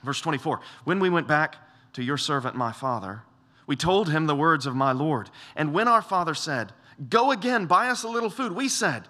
[0.05, 1.57] Verse 24 When we went back
[1.94, 3.22] to your servant, my father,
[3.66, 5.31] we told him the words of my Lord.
[5.57, 6.72] And when our father said,
[7.08, 9.04] Go again, buy us a little food, we said,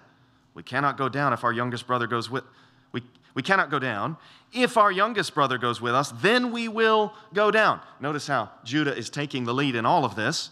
[0.53, 2.43] We cannot go down if our youngest brother goes with
[2.91, 4.17] we, we cannot go down.
[4.51, 7.81] If our youngest brother goes with us, then we will go down.
[7.99, 10.49] Notice how Judah is taking the lead in all of this.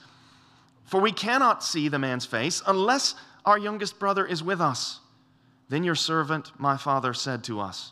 [0.86, 5.00] For we cannot see the man's face unless our youngest brother is with us.
[5.69, 7.91] Then your servant, my father, said to us,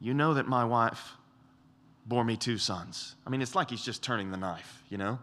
[0.00, 1.12] You know that my wife
[2.04, 3.14] bore me two sons.
[3.26, 5.20] I mean, it's like he's just turning the knife, you know?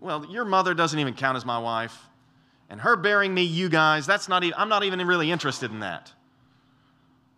[0.00, 1.96] Well, your mother doesn't even count as my wife.
[2.70, 5.80] And her bearing me, you guys, that's not even, I'm not even really interested in
[5.80, 6.12] that.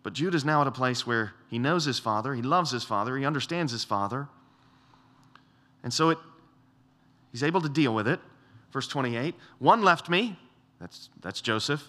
[0.03, 2.83] But Judah is now at a place where he knows his father, he loves his
[2.83, 4.27] father, he understands his father.
[5.83, 6.17] And so it,
[7.31, 8.19] he's able to deal with it.
[8.71, 10.37] Verse 28 One left me,
[10.79, 11.87] that's, that's Joseph,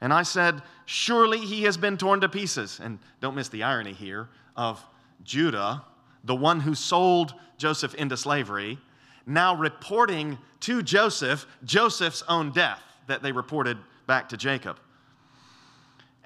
[0.00, 2.80] and I said, Surely he has been torn to pieces.
[2.82, 4.84] And don't miss the irony here of
[5.22, 5.82] Judah,
[6.24, 8.78] the one who sold Joseph into slavery,
[9.26, 14.78] now reporting to Joseph Joseph's own death that they reported back to Jacob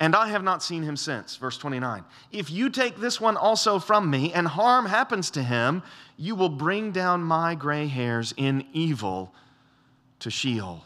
[0.00, 1.36] and I have not seen him since.
[1.36, 2.04] Verse 29.
[2.30, 5.82] If you take this one also from me, and harm happens to him,
[6.16, 9.34] you will bring down my gray hairs in evil
[10.20, 10.84] to Sheol.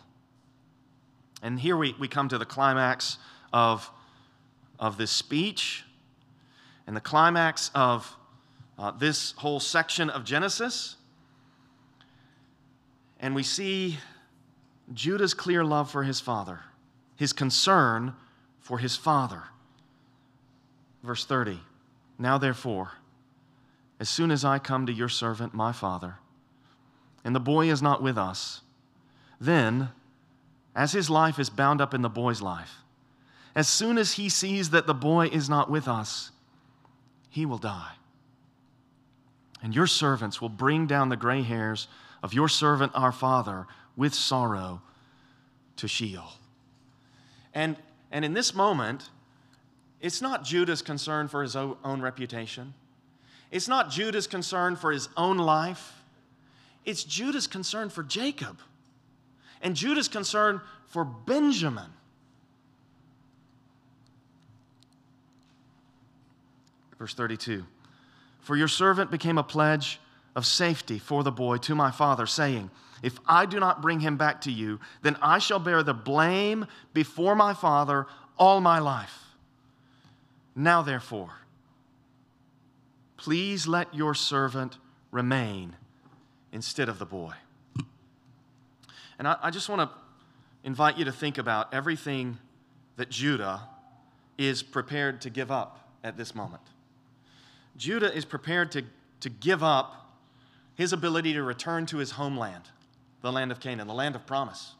[1.42, 3.18] And here we, we come to the climax
[3.52, 3.90] of,
[4.78, 5.84] of this speech
[6.86, 8.16] and the climax of
[8.78, 10.96] uh, this whole section of Genesis.
[13.22, 13.98] And we see
[14.92, 16.60] Judah's clear love for his father,
[17.14, 18.14] his concern
[18.58, 19.44] for his father.
[21.04, 21.60] Verse 30
[22.18, 22.92] Now therefore,
[24.00, 26.16] as soon as I come to your servant, my father,
[27.24, 28.62] and the boy is not with us,
[29.40, 29.90] then,
[30.74, 32.78] as his life is bound up in the boy's life,
[33.54, 36.32] as soon as he sees that the boy is not with us,
[37.30, 37.92] he will die.
[39.62, 41.86] And your servants will bring down the gray hairs
[42.22, 43.66] of your servant our father
[43.96, 44.80] with sorrow
[45.76, 46.32] to Sheol.
[47.54, 47.76] And,
[48.10, 49.10] and in this moment,
[50.00, 52.74] it's not Judah's concern for his own, reputation.
[53.50, 56.02] It's not Judah's concern for his own life.
[56.84, 58.58] It's Judah's concern for Jacob
[59.62, 61.90] and Judah's concern for Benjamin.
[66.98, 67.64] Verse 32
[68.40, 70.00] For your servant became a pledge
[70.34, 72.70] of safety for the boy to my father, saying,
[73.02, 76.66] If I do not bring him back to you, then I shall bear the blame
[76.94, 78.06] before my father
[78.38, 79.18] all my life.
[80.54, 81.30] Now, therefore,
[83.16, 84.78] please let your servant
[85.10, 85.76] remain
[86.52, 87.32] instead of the boy.
[89.18, 89.96] And I, I just want to
[90.64, 92.38] invite you to think about everything
[92.96, 93.62] that Judah
[94.38, 96.62] is prepared to give up at this moment.
[97.76, 98.82] Judah is prepared to,
[99.20, 100.01] to give up
[100.74, 102.64] his ability to return to his homeland,
[103.20, 104.74] the land of Canaan, the land of promise.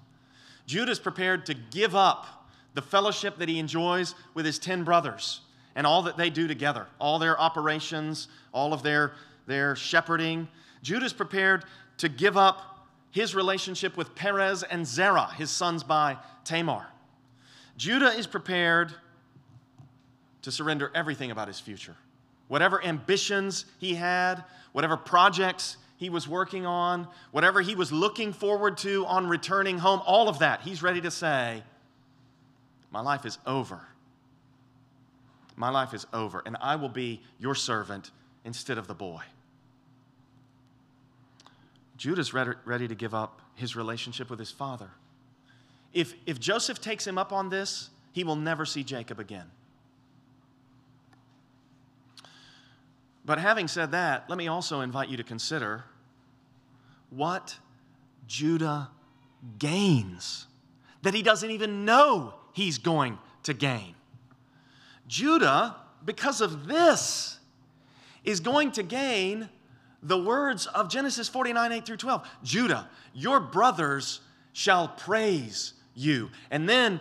[0.67, 5.41] Judah is prepared to give up the fellowship that he enjoys with his 10 brothers
[5.75, 9.13] and all that they do together, all their operations, all of their,
[9.47, 10.49] their shepherding.
[10.83, 11.65] Judah is prepared
[11.99, 16.87] to give up his relationship with Perez and Zerah, his sons by Tamar.
[17.77, 18.95] Judah is prepared
[20.43, 21.97] to surrender everything about his future.
[22.49, 28.77] Whatever ambitions he had, whatever projects he was working on, whatever he was looking forward
[28.77, 31.63] to on returning home, all of that, he's ready to say,
[32.91, 33.87] My life is over.
[35.55, 38.11] My life is over, and I will be your servant
[38.45, 39.21] instead of the boy.
[41.97, 44.91] Judah's ready to give up his relationship with his father.
[45.93, 49.49] If, if Joseph takes him up on this, he will never see Jacob again.
[53.25, 55.85] But having said that, let me also invite you to consider
[57.15, 57.57] what
[58.27, 58.91] Judah
[59.59, 60.47] gains
[61.03, 63.95] that he doesn't even know he's going to gain.
[65.09, 67.39] Judah, because of this,
[68.25, 69.49] is going to gain
[70.03, 72.29] the words of Genesis 49 8 through 12.
[72.43, 74.21] Judah, your brothers
[74.53, 76.31] shall praise you.
[76.51, 77.01] And then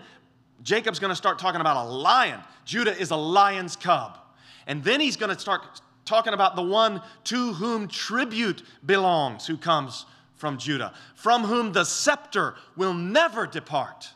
[0.63, 2.39] Jacob's going to start talking about a lion.
[2.65, 4.17] Judah is a lion's cub.
[4.67, 9.57] And then he's going to start talking about the one to whom tribute belongs, who
[9.57, 14.09] comes from Judah, from whom the scepter will never depart.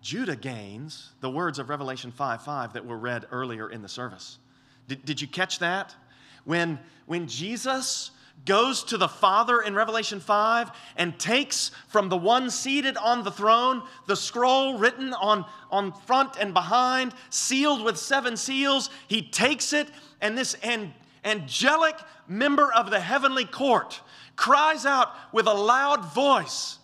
[0.00, 4.38] Judah gains the words of Revelation 5 5 that were read earlier in the service.
[4.86, 5.96] Did, did you catch that?
[6.44, 8.12] When, when Jesus
[8.44, 13.30] goes to the Father in Revelation 5 and takes from the one seated on the
[13.30, 18.90] throne the scroll written on, on front and behind, sealed with seven seals.
[19.08, 19.88] He takes it,
[20.20, 20.92] and this an,
[21.24, 21.96] angelic
[22.28, 24.00] member of the heavenly court
[24.36, 26.78] cries out with a loud voice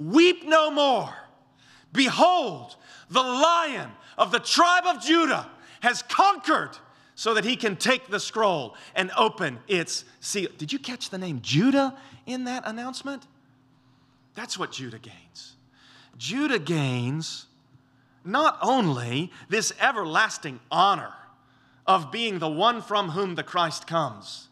[0.00, 1.14] Weep no more.
[1.92, 2.74] Behold,
[3.10, 5.46] the lion of the tribe of Judah
[5.80, 6.70] has conquered
[7.20, 10.48] so that he can take the scroll and open its seal.
[10.56, 11.94] Did you catch the name Judah
[12.24, 13.24] in that announcement?
[14.34, 15.56] That's what Judah gains.
[16.16, 17.44] Judah gains
[18.24, 21.12] not only this everlasting honor
[21.86, 24.48] of being the one from whom the Christ comes,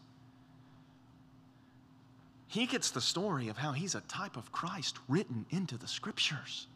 [2.48, 6.66] he gets the story of how he's a type of Christ written into the scriptures.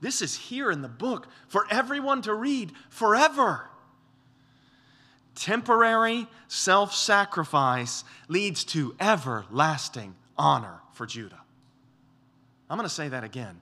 [0.00, 3.70] This is here in the book for everyone to read forever
[5.36, 11.40] temporary self sacrifice leads to everlasting honor for Judah.
[12.68, 13.60] I'm going to say that again.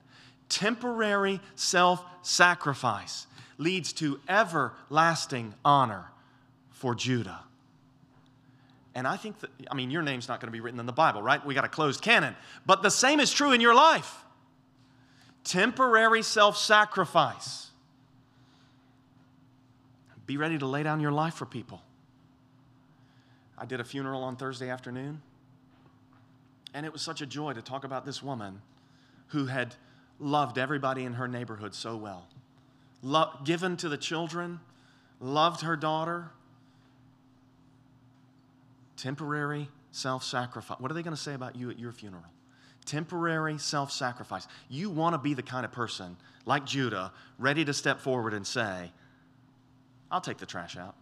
[0.49, 6.05] Temporary self sacrifice leads to everlasting honor
[6.71, 7.41] for Judah.
[8.95, 10.93] And I think that, I mean, your name's not going to be written in the
[10.93, 11.45] Bible, right?
[11.45, 12.35] We got a closed canon.
[12.65, 14.23] But the same is true in your life.
[15.43, 17.64] Temporary self sacrifice
[20.25, 21.81] be ready to lay down your life for people.
[23.57, 25.21] I did a funeral on Thursday afternoon,
[26.73, 28.61] and it was such a joy to talk about this woman
[29.27, 29.75] who had
[30.19, 32.27] loved everybody in her neighborhood so well.
[33.01, 34.59] lo- given to the children,
[35.19, 36.31] loved her daughter.
[38.97, 40.79] Temporary self sacrifice.
[40.79, 42.23] What are they going to say about you at your funeral?
[42.85, 44.47] Temporary self sacrifice.
[44.69, 48.45] You want to be the kind of person like Judah, ready to step forward and
[48.45, 48.91] say,
[50.11, 50.95] I'll take the trash out.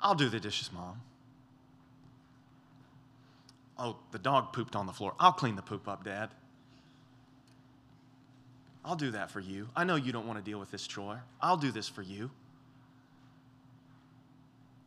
[0.00, 1.00] I'll do the dishes, mom.
[3.78, 5.14] Oh, the dog pooped on the floor.
[5.18, 6.30] I'll clean the poop up, dad.
[8.84, 9.68] I'll do that for you.
[9.74, 11.22] I know you don't want to deal with this chore.
[11.40, 12.30] I'll do this for you.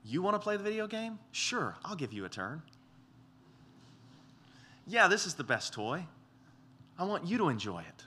[0.06, 1.20] You want to play the video game?
[1.32, 2.62] Sure, I'll give you a turn.
[4.86, 6.06] Yeah, this is the best toy.
[6.98, 8.07] I want you to enjoy it.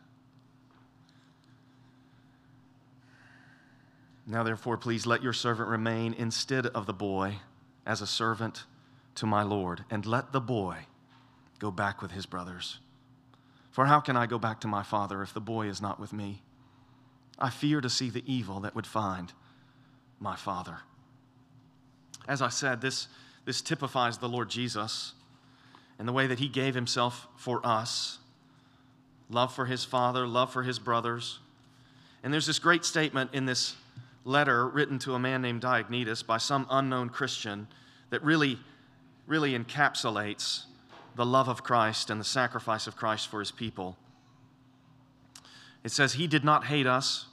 [4.26, 7.36] Now, therefore, please let your servant remain instead of the boy
[7.86, 8.64] as a servant
[9.16, 10.86] to my Lord, and let the boy
[11.58, 12.78] go back with his brothers.
[13.70, 16.12] For how can I go back to my father if the boy is not with
[16.12, 16.42] me?
[17.38, 19.32] I fear to see the evil that would find
[20.18, 20.78] my father.
[22.28, 23.08] As I said, this,
[23.44, 25.14] this typifies the Lord Jesus
[25.98, 28.18] and the way that he gave himself for us
[29.30, 31.38] love for his father, love for his brothers.
[32.22, 33.76] And there's this great statement in this
[34.24, 37.68] letter written to a man named Diognetus by some unknown Christian
[38.10, 38.58] that really,
[39.26, 40.64] really encapsulates
[41.16, 43.96] the love of Christ and the sacrifice of Christ for his people.
[45.82, 47.26] It says, He did not hate us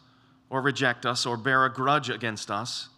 [0.49, 2.89] or reject us or bear a grudge against us.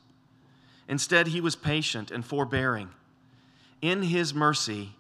[0.88, 2.90] Instead, He was patient and forbearing.
[3.82, 4.92] In His mercy,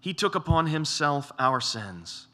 [0.00, 2.26] He took upon Himself our sins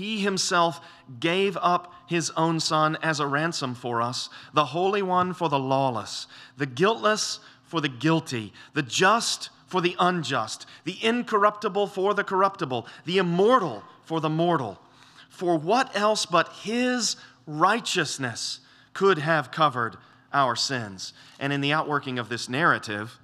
[0.00, 0.80] he himself
[1.20, 5.58] gave up his own son as a ransom for us, the Holy One for the
[5.58, 6.26] lawless,
[6.56, 12.86] the guiltless for the guilty, the just for the unjust, the incorruptible for the corruptible,
[13.04, 14.80] the immortal for the mortal.
[15.28, 18.60] For what else but his righteousness
[18.94, 19.98] could have covered
[20.32, 21.12] our sins?
[21.38, 23.20] And in the outworking of this narrative,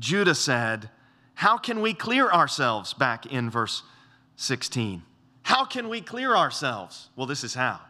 [0.00, 0.90] Judah said,
[1.34, 2.92] How can we clear ourselves?
[2.92, 3.84] Back in verse
[4.34, 5.04] 16.
[5.42, 7.08] How can we clear ourselves?
[7.16, 7.80] Well, this is how.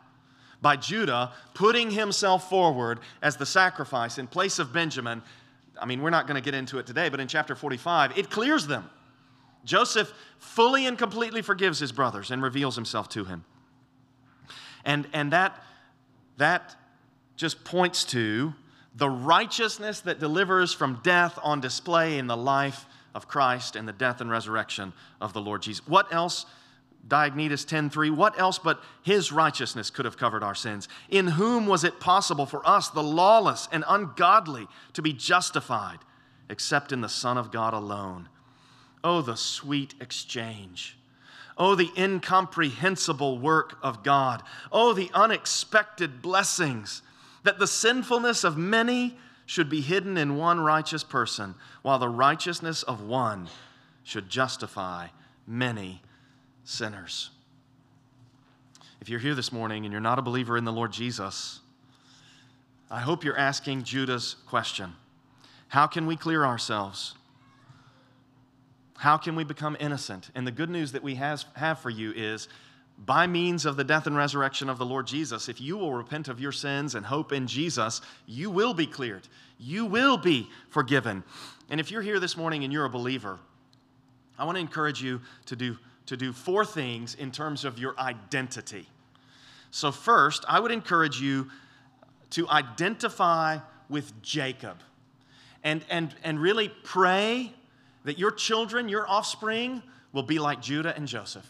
[0.61, 5.23] By Judah putting himself forward as the sacrifice in place of Benjamin.
[5.81, 8.31] I mean, we're not going to get into it today, but in chapter 45, it
[8.31, 8.89] clears them.
[9.65, 13.45] Joseph fully and completely forgives his brothers and reveals himself to him.
[14.85, 15.63] And, and that,
[16.39, 16.77] that
[17.37, 18.55] just points to
[18.95, 23.93] the righteousness that delivers from death on display in the life of Christ and the
[23.93, 25.87] death and resurrection of the Lord Jesus.
[25.87, 26.47] What else
[27.07, 30.89] Diognetus 10:3 What else but his righteousness could have covered our sins?
[31.09, 35.99] In whom was it possible for us the lawless and ungodly to be justified
[36.49, 38.29] except in the Son of God alone?
[39.03, 40.97] Oh the sweet exchange.
[41.59, 44.43] Oh the incomprehensible work of God.
[44.71, 47.03] Oh the unexpected blessings
[47.43, 52.85] that the sinfulness of many should be hidden in one righteous person while the righteousness
[52.85, 53.49] of one
[54.05, 55.09] should justify
[55.47, 56.01] many
[56.65, 57.31] sinners.
[59.01, 61.61] If you're here this morning and you're not a believer in the Lord Jesus,
[62.91, 64.95] I hope you're asking Judah's question
[65.69, 67.15] How can we clear ourselves?
[68.99, 70.31] How can we become innocent?
[70.37, 72.47] And the good news that we has, have for you is
[73.05, 76.29] by means of the death and resurrection of the Lord Jesus, if you will repent
[76.29, 79.27] of your sins and hope in Jesus, you will be cleared.
[79.59, 81.25] You will be forgiven.
[81.69, 83.41] And if you're here this morning and you're a believer,
[84.39, 85.77] I want to encourage you to do
[86.07, 88.89] to do four things in terms of your identity.
[89.71, 91.51] So, first, I would encourage you
[92.31, 94.79] to identify with Jacob
[95.63, 97.53] and, and, and really pray
[98.05, 99.83] that your children, your offspring,
[100.13, 101.47] will be like Judah and Joseph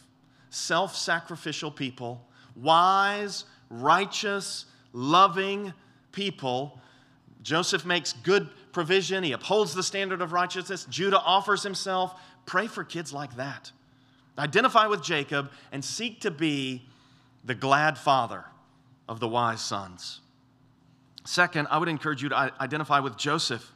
[0.50, 2.24] self sacrificial people,
[2.55, 5.72] wise, righteous, loving
[6.12, 6.78] people.
[7.42, 10.86] Joseph makes good provision, he upholds the standard of righteousness.
[10.88, 12.14] Judah offers himself.
[12.44, 13.70] Pray for kids like that.
[14.38, 16.82] Identify with Jacob and seek to be
[17.44, 18.44] the glad father
[19.08, 20.20] of the wise sons.
[21.24, 23.72] Second, I would encourage you to identify with Joseph.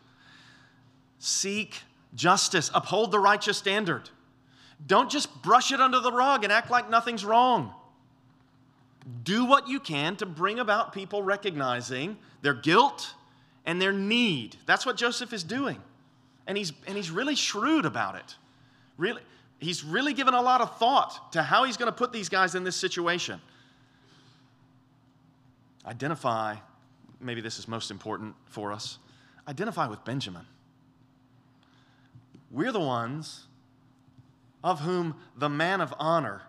[1.19, 1.83] Seek
[2.15, 4.11] justice, uphold the righteous standard.
[4.85, 7.73] Don't just brush it under the rug and act like nothing's wrong.
[9.23, 13.15] Do what you can to bring about people recognizing their guilt
[13.65, 14.57] and their need.
[14.67, 15.81] That's what Joseph is doing.
[16.47, 18.37] And he's, and he's really shrewd about it.
[18.97, 19.23] Really,
[19.59, 22.55] he's really given a lot of thought to how he's going to put these guys
[22.55, 23.41] in this situation.
[25.87, 26.57] Identify,
[27.21, 28.99] maybe this is most important for us,
[29.49, 30.47] identify with Benjamin.
[32.51, 33.47] We're the ones
[34.65, 36.43] of whom the man of honor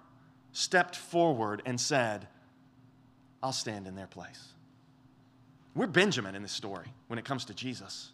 [0.51, 2.27] stepped forward and said,
[3.43, 4.47] I'll stand in their place.
[5.75, 8.11] We're Benjamin in this story when it comes to Jesus.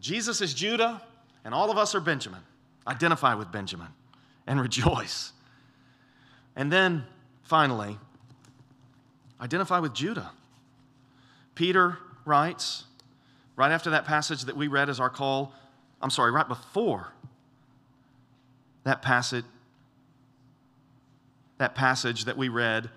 [0.00, 1.00] Jesus is Judah,
[1.44, 2.40] and all of us are Benjamin.
[2.86, 3.88] Identify with Benjamin
[4.46, 5.32] and rejoice.
[6.56, 7.04] And then
[7.42, 7.98] finally,
[9.40, 10.32] identify with Judah.
[11.54, 12.84] Peter writes,
[13.56, 15.52] right after that passage that we read as our call,
[16.00, 17.12] I'm sorry, right before
[18.84, 19.44] that passage,
[21.58, 22.90] that passage that we read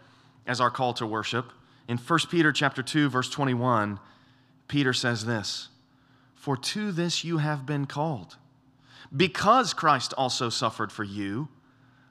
[0.47, 1.51] as our call to worship.
[1.87, 3.99] In 1 Peter chapter 2 verse 21,
[4.69, 5.67] Peter says this,
[6.33, 8.37] "For to this you have been called,
[9.15, 11.47] because Christ also suffered for you,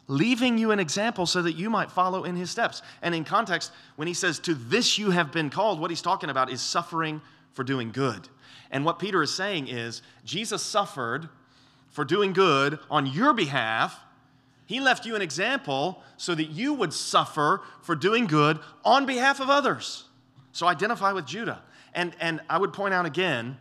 [0.07, 3.73] leaving you an example so that you might follow in his steps." And in context,
[3.97, 7.21] when he says to this you have been called, what he's talking about is suffering
[7.53, 8.29] for doing good.
[8.71, 11.29] And what Peter is saying is Jesus suffered
[11.91, 14.01] for doing good on your behalf
[14.73, 19.39] he left you an example so that you would suffer for doing good on behalf
[19.39, 20.05] of others.
[20.53, 21.61] So identify with Judah.
[21.93, 23.59] And, and I would point out again,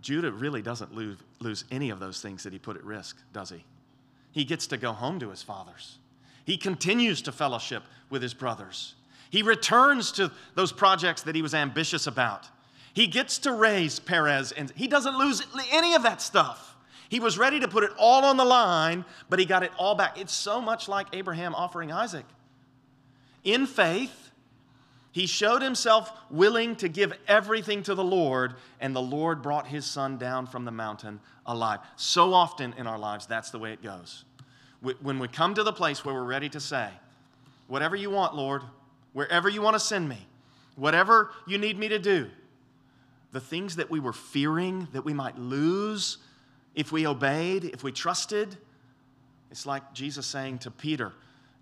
[0.00, 3.48] Judah really doesn't lose, lose any of those things that he put at risk, does
[3.48, 3.64] he?
[4.30, 5.98] He gets to go home to his fathers.
[6.44, 8.94] He continues to fellowship with his brothers.
[9.30, 12.48] He returns to those projects that he was ambitious about.
[12.92, 16.76] He gets to raise Perez, and he doesn't lose any of that stuff.
[17.08, 19.94] He was ready to put it all on the line, but he got it all
[19.94, 20.20] back.
[20.20, 22.26] It's so much like Abraham offering Isaac.
[23.44, 24.29] In faith,
[25.12, 29.84] he showed himself willing to give everything to the Lord, and the Lord brought his
[29.84, 31.80] son down from the mountain alive.
[31.96, 34.24] So often in our lives, that's the way it goes.
[35.02, 36.88] When we come to the place where we're ready to say,
[37.66, 38.62] Whatever you want, Lord,
[39.12, 40.26] wherever you want to send me,
[40.74, 42.28] whatever you need me to do,
[43.32, 46.18] the things that we were fearing that we might lose
[46.74, 48.56] if we obeyed, if we trusted,
[49.50, 51.12] it's like Jesus saying to Peter,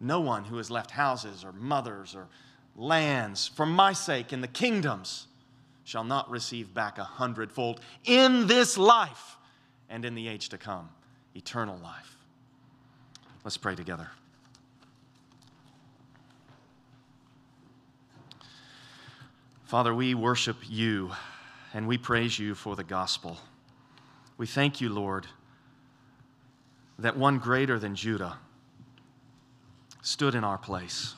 [0.00, 2.26] No one who has left houses or mothers or
[2.78, 5.26] lands for my sake and the kingdoms
[5.84, 9.36] shall not receive back a hundredfold in this life
[9.90, 10.88] and in the age to come,
[11.34, 12.16] eternal life.
[13.44, 14.08] Let's pray together.
[19.64, 21.10] Father, we worship you
[21.74, 23.36] and we praise you for the gospel.
[24.38, 25.26] We thank you, Lord,
[26.98, 28.38] that one greater than Judah
[30.00, 31.14] stood in our place.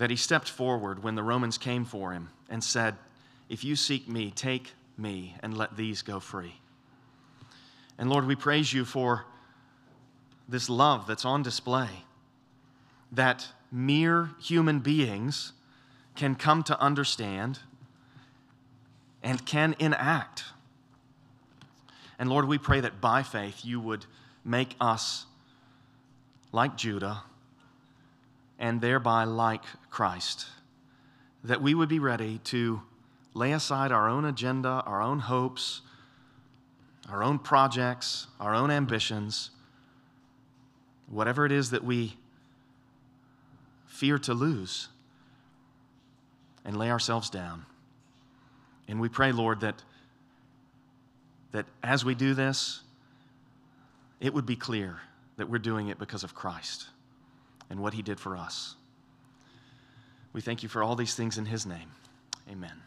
[0.00, 2.96] That he stepped forward when the Romans came for him and said,
[3.50, 6.54] If you seek me, take me and let these go free.
[7.98, 9.26] And Lord, we praise you for
[10.48, 11.90] this love that's on display,
[13.12, 15.52] that mere human beings
[16.16, 17.58] can come to understand
[19.22, 20.44] and can enact.
[22.18, 24.06] And Lord, we pray that by faith you would
[24.46, 25.26] make us
[26.52, 27.24] like Judah
[28.60, 30.46] and thereby like Christ.
[31.42, 32.82] That we would be ready to
[33.34, 35.80] lay aside our own agenda, our own hopes,
[37.08, 39.50] our own projects, our own ambitions,
[41.08, 42.16] whatever it is that we
[43.86, 44.86] fear to lose,
[46.64, 47.66] and lay ourselves down
[48.90, 49.80] and we pray, Lord, that,
[51.52, 52.80] that as we do this,
[54.18, 54.98] it would be clear
[55.36, 56.88] that we're doing it because of Christ
[57.70, 58.74] and what he did for us.
[60.32, 61.92] We thank you for all these things in his name.
[62.50, 62.82] Amen.